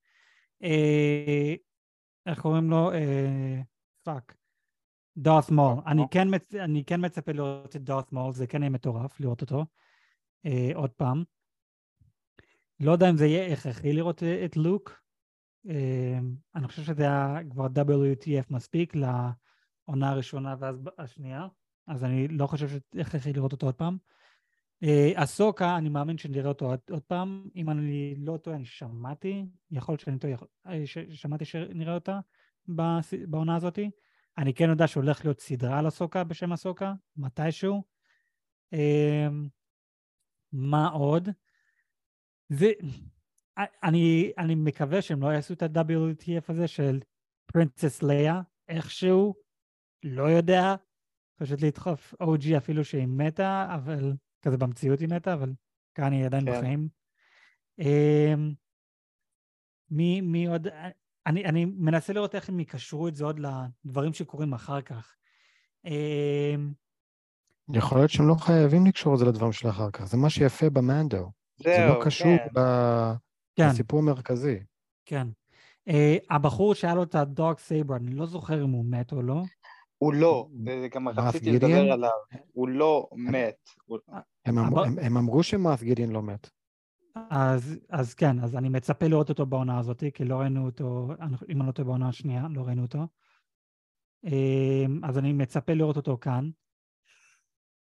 [0.62, 1.54] אה,
[2.26, 2.92] איך קוראים לו?
[2.92, 3.60] אה,
[4.02, 4.34] fuck.
[5.16, 5.74] דארת מול.
[5.86, 6.28] אני, כן.
[6.60, 9.64] אני כן מצפה לראות את דארת מול, זה כן יהיה מטורף לראות אותו.
[10.46, 11.24] אה, עוד פעם.
[12.80, 15.00] לא יודע אם זה יהיה הכרחי לראות אה, את לוק.
[15.68, 16.18] אה,
[16.54, 18.96] אני חושב שזה היה כבר WTF מספיק
[19.88, 21.46] לעונה הראשונה ואז השנייה,
[21.86, 23.96] אז אני לא חושב שהכרחי לראות אותו עוד פעם.
[25.14, 27.48] אסוקה, אני מאמין שנראה אותו עוד, עוד פעם.
[27.56, 30.34] אם אני לא טועה, אני שמעתי, יכול להיות שאני טועה,
[31.12, 32.20] שמעתי שנראה אותה
[33.28, 33.90] בעונה הזאתי.
[34.38, 37.82] אני כן יודע שהולך להיות סדרה על אסוקה בשם אסוקה, מתישהו.
[40.52, 41.28] מה עוד?
[42.48, 42.70] זה,
[43.82, 47.00] אני, אני מקווה שהם לא יעשו את ה-WTF הזה של
[47.46, 49.34] פרינצס לאה, איכשהו,
[50.02, 50.74] לא יודע,
[51.38, 55.52] פשוט לדחוף OG אפילו שהיא מתה, אבל, כזה במציאות היא מתה, אבל
[55.94, 56.58] כאן היא עדיין כן.
[56.58, 56.88] בחיים.
[57.80, 58.54] Um,
[59.90, 60.66] מי, מי עוד,
[61.26, 63.40] אני, אני מנסה לראות איך הם יקשרו את זה עוד
[63.84, 65.16] לדברים שקורים אחר כך.
[65.86, 65.90] Um,
[67.72, 70.70] יכול להיות שהם לא חייבים לקשור את זה לדברים של אחר כך, זה מה שיפה
[70.70, 71.30] במנדו.
[71.56, 72.60] זהו, זה לא קשור כן.
[73.56, 73.68] כן.
[73.68, 74.58] בסיפור המרכזי.
[75.04, 75.28] כן.
[75.88, 75.92] Uh,
[76.30, 79.42] הבחור שהיה לו את הדוג סייבר, אני לא זוכר אם הוא מת או לא.
[79.98, 82.10] הוא לא, וגם רציתי לדבר עליו,
[82.52, 83.68] הוא לא מת.
[84.44, 86.50] הם, אמרו, הם, אמרו שמאף גידיאן לא מת.
[87.30, 91.08] אז, אז כן, אז אני מצפה לראות אותו בעונה הזאת, כי לא ראינו אותו,
[91.48, 93.06] אם אני לא טועה בעונה השנייה, לא ראינו אותו.
[94.24, 96.50] אה, אז אני מצפה לראות אותו כאן.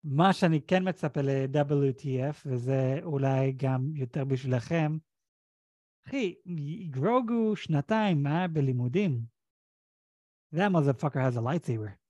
[0.05, 4.97] מה שאני כן מצפה ל-WTF, וזה אולי גם יותר בשבילכם,
[6.07, 6.35] אחי,
[6.91, 9.21] גרוגו שנתיים מה בלימודים.
[10.55, 12.06] That motherfucker has a lightsaber.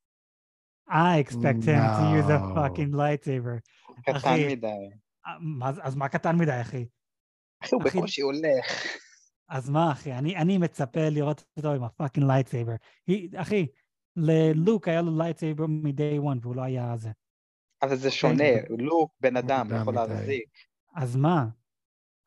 [0.88, 1.98] I expect him no.
[1.98, 3.60] to use a fucking lightsaber.
[4.02, 4.90] קטן מדי.
[5.82, 6.86] אז מה קטן מדי, אחי?
[7.62, 8.86] אחי, הוא בקושי הולך.
[9.48, 10.12] אז מה, אחי?
[10.12, 12.74] אני, אני מצפה לראות אותו עם ה fucking lightsaber.
[13.36, 13.66] אחי,
[14.16, 17.10] ללוק היה לו lightsaber מ-day one, והוא לא היה זה.
[17.82, 18.44] אבל זה שונה,
[18.78, 20.48] לוק בן אדם, יכול להחזיק.
[20.96, 21.46] אז מה?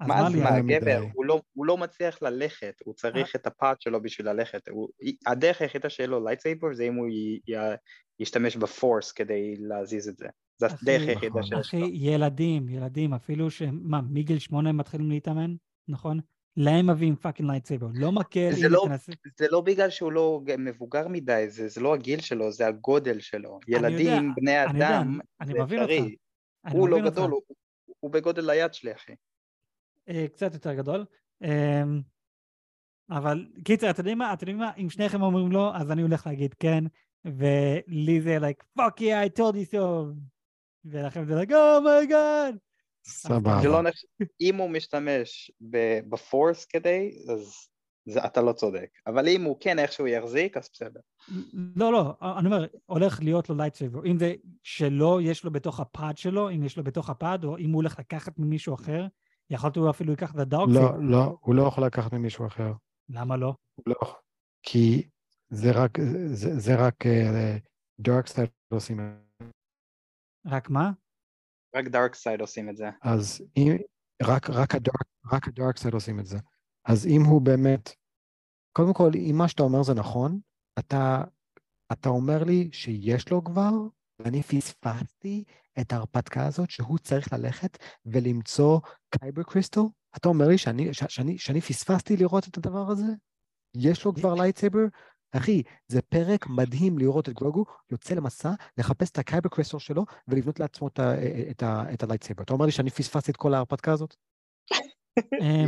[0.08, 3.82] מה אז מה, גבר, הוא לא, הוא לא מצליח ללכת, הוא צריך את ה pod
[3.82, 4.68] שלו בשביל ללכת.
[4.70, 4.90] הוא,
[5.28, 7.56] הדרך היחידה שיהיה לו lightsaber זה אם הוא י, י,
[8.20, 10.28] ישתמש ב force כדי להזיז את זה.
[10.58, 11.62] זה הדרך היחידה שיש לו.
[11.62, 15.56] אחי, ילדים, ילדים, אפילו שהם, מה, מגיל שמונה הם מתחילים להתאמן,
[15.88, 16.20] נכון?
[16.58, 18.52] להם מביאים fucking lightsaber, לא מקל.
[18.52, 18.88] זה, לא,
[19.38, 23.60] זה לא בגלל שהוא לא מבוגר מדי, זה, זה לא הגיל שלו, זה הגודל שלו.
[23.68, 25.94] ילדים, יודע, בני אדם, יודע, אני מבין אותך.
[26.72, 27.42] הוא לא גדול, הוא,
[28.00, 29.14] הוא בגודל היד שלי, אחי.
[30.10, 31.06] אה, קצת יותר גדול.
[31.44, 32.02] אמ,
[33.10, 34.34] אבל קיצר, אתם יודעים מה?
[34.34, 34.72] אתם יודעים מה?
[34.78, 36.84] אם שניכם אומרים לא, אז אני הולך להגיד כן,
[37.26, 39.78] ולי זה like, fuck yeah, I told you so.
[40.86, 42.58] ולכם זה like, oh my god.
[43.06, 43.62] סבבה.
[43.64, 43.82] לא
[44.42, 45.52] אם הוא משתמש
[46.10, 47.70] ב force כדי, אז
[48.06, 48.90] זה, אתה לא צודק.
[49.08, 51.00] אבל אם הוא כן איכשהו יחזיק, אז בסדר.
[51.76, 54.06] לא, לא, אני אומר, הולך להיות לו lightsaber.
[54.06, 57.44] אם זה שלו, יש לו בתוך ה pod שלו, אם יש לו בתוך ה pod,
[57.44, 59.06] או אם הוא הולך לקחת ממישהו אחר,
[59.50, 62.74] יכולת הוא אפילו ייקח את ה dark לא, לא, הוא לא יכול לקחת ממישהו אחר.
[63.10, 63.54] למה לא?
[63.86, 64.16] לא,
[64.64, 65.10] כי
[65.50, 65.98] זה רק,
[66.34, 66.96] זה, זה רק
[68.00, 69.46] dark uh, side עושים את זה.
[70.46, 70.92] רק מה?
[71.76, 72.90] רק dark side עושים את זה.
[73.02, 73.78] אז אם,
[74.24, 76.38] רק, רק, ה dark, רק ה dark side עושים את זה.
[76.86, 77.90] אז אם הוא באמת,
[78.78, 80.40] קודם כל, אם מה שאתה אומר זה נכון,
[80.80, 81.24] אתה,
[81.92, 83.72] אתה אומר לי שיש לו כבר,
[84.20, 85.44] ואני פספסתי
[85.82, 89.82] את ההרפתקה הזאת שהוא צריך ללכת ולמצוא kyber crystal?
[90.18, 93.14] אתה אומר לי שאני, שאני, שאני פספסתי לראות את הדבר הזה?
[93.76, 94.86] יש לו כבר lightsaber?
[95.32, 100.06] אחי, זה פרק מדהים לראות את גרוגו יוצא למסע, לחפש את ה kyber crystal שלו
[100.28, 101.00] ולבנות לעצמו את,
[101.52, 101.64] את,
[101.94, 102.44] את ה lightsaber.
[102.44, 104.16] אתה אומר לי שאני פספסתי את כל ההרפתקה הזאת?
[105.42, 105.68] אמ,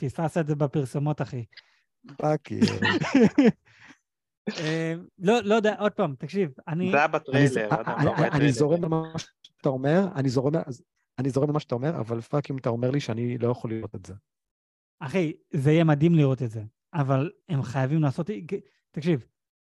[0.00, 1.44] פספסת את זה בפרסומות, אחי.
[2.16, 2.60] fuck.
[2.60, 3.48] אה,
[5.18, 6.90] לא, לא יודע, עוד פעם, תקשיב, אני...
[6.90, 7.68] זה היה בטריילר,
[8.32, 10.08] אני זורם במה שאתה אומר,
[11.18, 13.94] אני זורם במה שאתה אומר, אבל fuck אם אתה אומר לי שאני לא יכול לראות
[13.94, 14.14] את זה.
[15.00, 16.62] אחי, זה יהיה מדהים לראות את זה,
[16.94, 18.30] אבל הם חייבים לעשות...
[18.90, 19.26] תקשיב,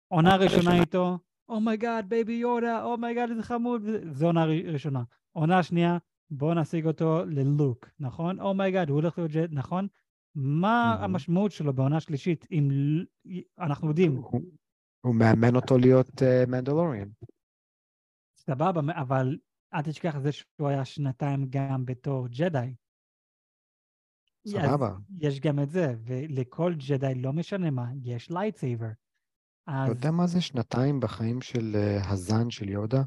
[0.08, 1.18] עונה ראשונה איתו,
[1.48, 5.02] oh my God, בייבי יודה, oh my God, איזה חמוד, זו עונה ראשונה.
[5.32, 5.98] עונה שנייה,
[6.30, 8.40] בואו נשיג אותו ללוק, נכון?
[8.40, 9.86] oh my God, הוא הולך להיות ג'דיי, נכון?
[10.34, 10.96] מה.
[11.00, 12.70] המשמעות שלו בעונה שלישית, אם
[13.58, 14.22] אנחנו יודעים,
[15.04, 17.08] הוא- מאמן אותו להיות אה, מנדלוריאן.
[18.36, 19.38] סבבה, אבל
[19.74, 22.74] אל תשכח את זה שהוא היה שנתיים גם בתור ג'די.
[24.48, 24.90] סבבה.
[25.18, 28.86] יש גם את זה, ולכל ג'די, לא משנה מה, יש lightsaber.
[29.64, 33.02] אתה אז, יודע מה זה שנתיים בחיים של אה, הזן של יודה?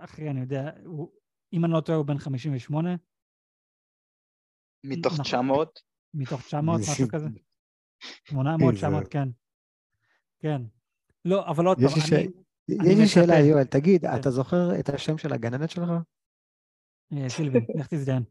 [0.00, 1.12] אחי, אני יודע, הוא,
[1.52, 2.90] אם אני לא טועה, הוא בן 58,
[4.84, 5.24] מתוך נכון.
[5.24, 5.80] 900,
[6.14, 7.28] מתוך 900, משהו כזה.
[8.24, 9.28] 800, איזה- 900, כן.
[10.38, 10.62] כן.
[11.24, 12.22] לא, אבל עוד פעם, ש- אני...
[12.68, 13.38] יש לי שאלה, מצפה.
[13.38, 14.16] יואל, תגיד, כן.
[14.20, 15.88] אתה זוכר את השם של הגננת שלך?
[17.12, 18.22] אה, סילבי, לך תזדיין.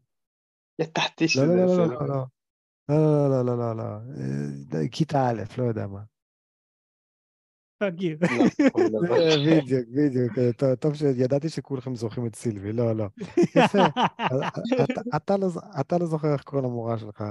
[0.78, 1.94] ידעתי לא, שזה לא, לא, לא.
[1.94, 2.24] לא, לא.
[2.88, 3.76] לא, לא, לא, לא,
[4.72, 6.00] לא, כיתה א', לא יודע מה.
[7.80, 9.60] לא, לא אה.
[9.60, 10.32] בדיוק, בדיוק,
[10.80, 13.06] טוב- שידעתי שכולכם זוכרים את סילבי, לא, לא.
[13.64, 13.78] יפה.
[14.30, 15.48] לא
[15.80, 17.24] אתה לא זוכר איך קוראים למורה שלך,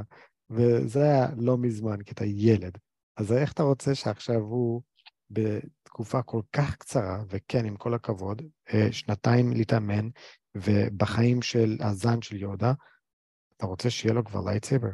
[0.50, 2.78] וזה היה לא מזמן, כי אתה ילד.
[3.18, 4.82] אז איך אתה רוצה שעכשיו הוא,
[5.30, 8.42] בתקופה כל כך קצרה, וכן, עם כל הכבוד,
[8.74, 10.10] אה, שנתיים להתאמן,
[10.56, 12.74] ובחיים של הזן של יודה,
[13.58, 14.90] אתה רוצה שיהיה לו כבר lightsaber?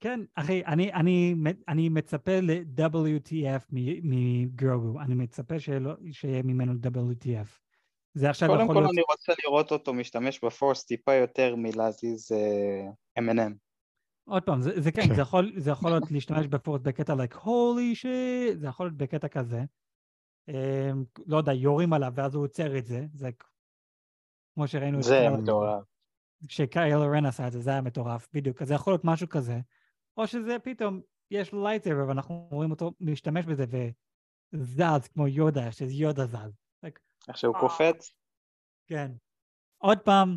[0.00, 1.34] כן, אחי, אני, אני,
[1.68, 3.64] אני מצפה ל-WTF
[4.02, 7.58] מגרוגו, אני מצפה שלא- שיהיה ממנו WTF.
[8.14, 8.92] זה עכשיו קודם יכול כל להיות...
[8.92, 13.52] אני רוצה לראות אותו משתמש ב force טיפה יותר מלהזיז אה, M&M.
[14.24, 15.14] עוד פעם, זה, זה כן, כן.
[15.14, 18.96] זה יכול, זה יכול להיות להשתמש ב force בקטע like holy shit, זה יכול להיות
[18.96, 19.64] בקטע כזה.
[20.50, 23.30] Um, לא יודע, יורים עליו ואז הוא עוצר את זה, זה
[24.54, 25.84] כמו שראינו את זה מטורף.
[26.48, 28.62] כשקיילו רן עשה את זה, זה היה מטורף, בדיוק.
[28.62, 29.60] אז זה יכול להיות משהו כזה,
[30.16, 31.00] או שזה פתאום,
[31.30, 33.64] יש לו lightsaber ואנחנו רואים אותו משתמש בזה
[34.52, 36.60] וזז כמו יודה, שזה יודה זז.
[37.28, 37.60] איך שהוא אה.
[37.60, 38.14] קופץ.
[38.86, 39.12] כן.
[39.78, 40.36] עוד פעם,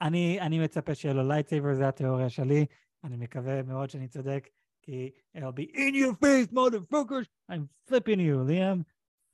[0.00, 2.66] אני, אני מצפה שיהיה לו lightsaber, זה התיאוריה שלי.
[3.04, 4.48] אני מקווה מאוד שאני צודק,
[4.82, 8.84] כי I'll be in your face, motherfuckers, I'm flipping you, Liam.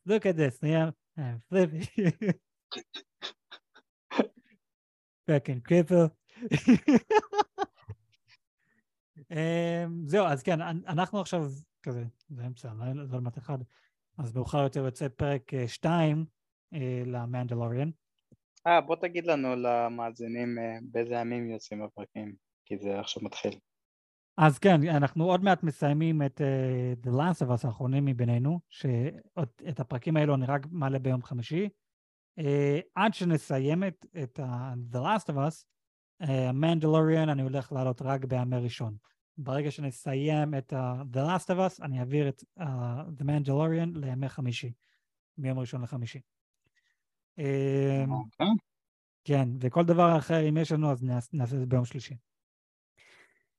[0.07, 0.93] Look at this, Liam.
[1.19, 2.11] I'm flipping you.
[5.31, 6.09] fucking cripple.
[9.31, 11.43] אמ, זהו, אז כן, אנ- אנחנו עכשיו
[11.83, 13.59] כזה, זה אמצע, לא לא למטה אחד,
[14.19, 16.25] אז מאוחר יותר יוצא פרק 2
[17.07, 17.91] למנדלוריאן.
[18.66, 22.35] אה, בוא תגיד לנו למאזינים אה, באיזה ימים יוצאים הפרקים,
[22.69, 23.59] כי זה עכשיו מתחיל.
[24.37, 29.81] אז כן, אנחנו עוד מעט מסיימים את uh, The Last of Us האחרונים מבינינו, שאת
[29.81, 31.69] הפרקים האלו אני רק מעלה ביום חמישי.
[32.41, 32.43] Uh,
[32.95, 34.43] עד שנסיים את, את uh,
[34.97, 35.64] The Last of Us,
[36.21, 38.97] המנדלוריאן uh, אני הולך לעלות רק בימי ראשון.
[39.39, 42.62] ברגע שנסיים את uh, The Last of Us, אני אעביר את uh,
[43.19, 44.73] The Mandalorian לימי חמישי,
[45.39, 46.21] מיום ראשון לחמישי.
[47.41, 48.47] Uh, אוקיי.
[49.25, 52.14] כן, וכל דבר אחר, אם יש לנו, אז נעש- נעשה את זה ביום שלישי.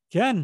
[0.10, 0.36] כן,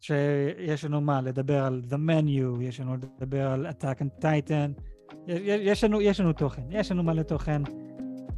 [0.00, 4.80] שיש לנו מה לדבר על The Menu, יש לנו לדבר על Attack on Titan,
[5.26, 7.62] יש, יש, לנו, יש לנו תוכן, יש לנו מלא תוכן,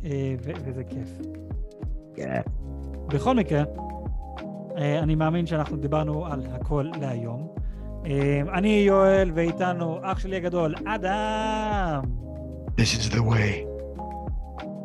[0.05, 1.09] אה, ו- וזה כיף.
[2.15, 2.41] כן.
[3.07, 3.65] בכל מקרה,
[4.77, 7.49] אה, אני מאמין שאנחנו דיברנו על הכל להיום.
[8.07, 12.03] אה, אני יואל, ואיתנו אח שלי הגדול, אדם,
[12.77, 13.67] This is the way.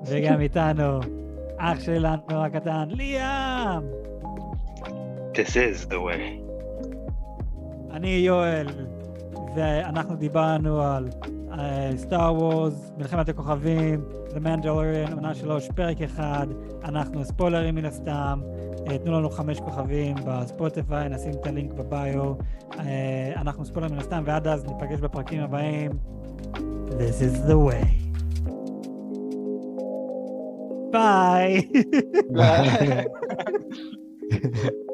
[0.05, 0.99] וגם איתנו
[1.57, 3.83] אח שלנו הקטן, ליאם.
[5.37, 6.41] This is the way.
[7.91, 8.67] אני יואל,
[9.55, 11.09] ואנחנו דיברנו על
[11.95, 16.47] סטאר וורס, מלחמת הכוכבים, The Mandalorian, עונה שלוש, פרק אחד,
[16.83, 18.41] אנחנו ספוילרים מן הסתם,
[18.87, 22.33] אה, תנו לנו חמש כוכבים בספוטיפיי, נשים את הלינק בביו,
[22.79, 25.91] אה, אנחנו ספוילרים מן הסתם, ועד אז ניפגש בפרקים הבאים.
[26.87, 27.85] This is the way.
[30.91, 31.61] ביי.
[32.33, 33.05] Bye.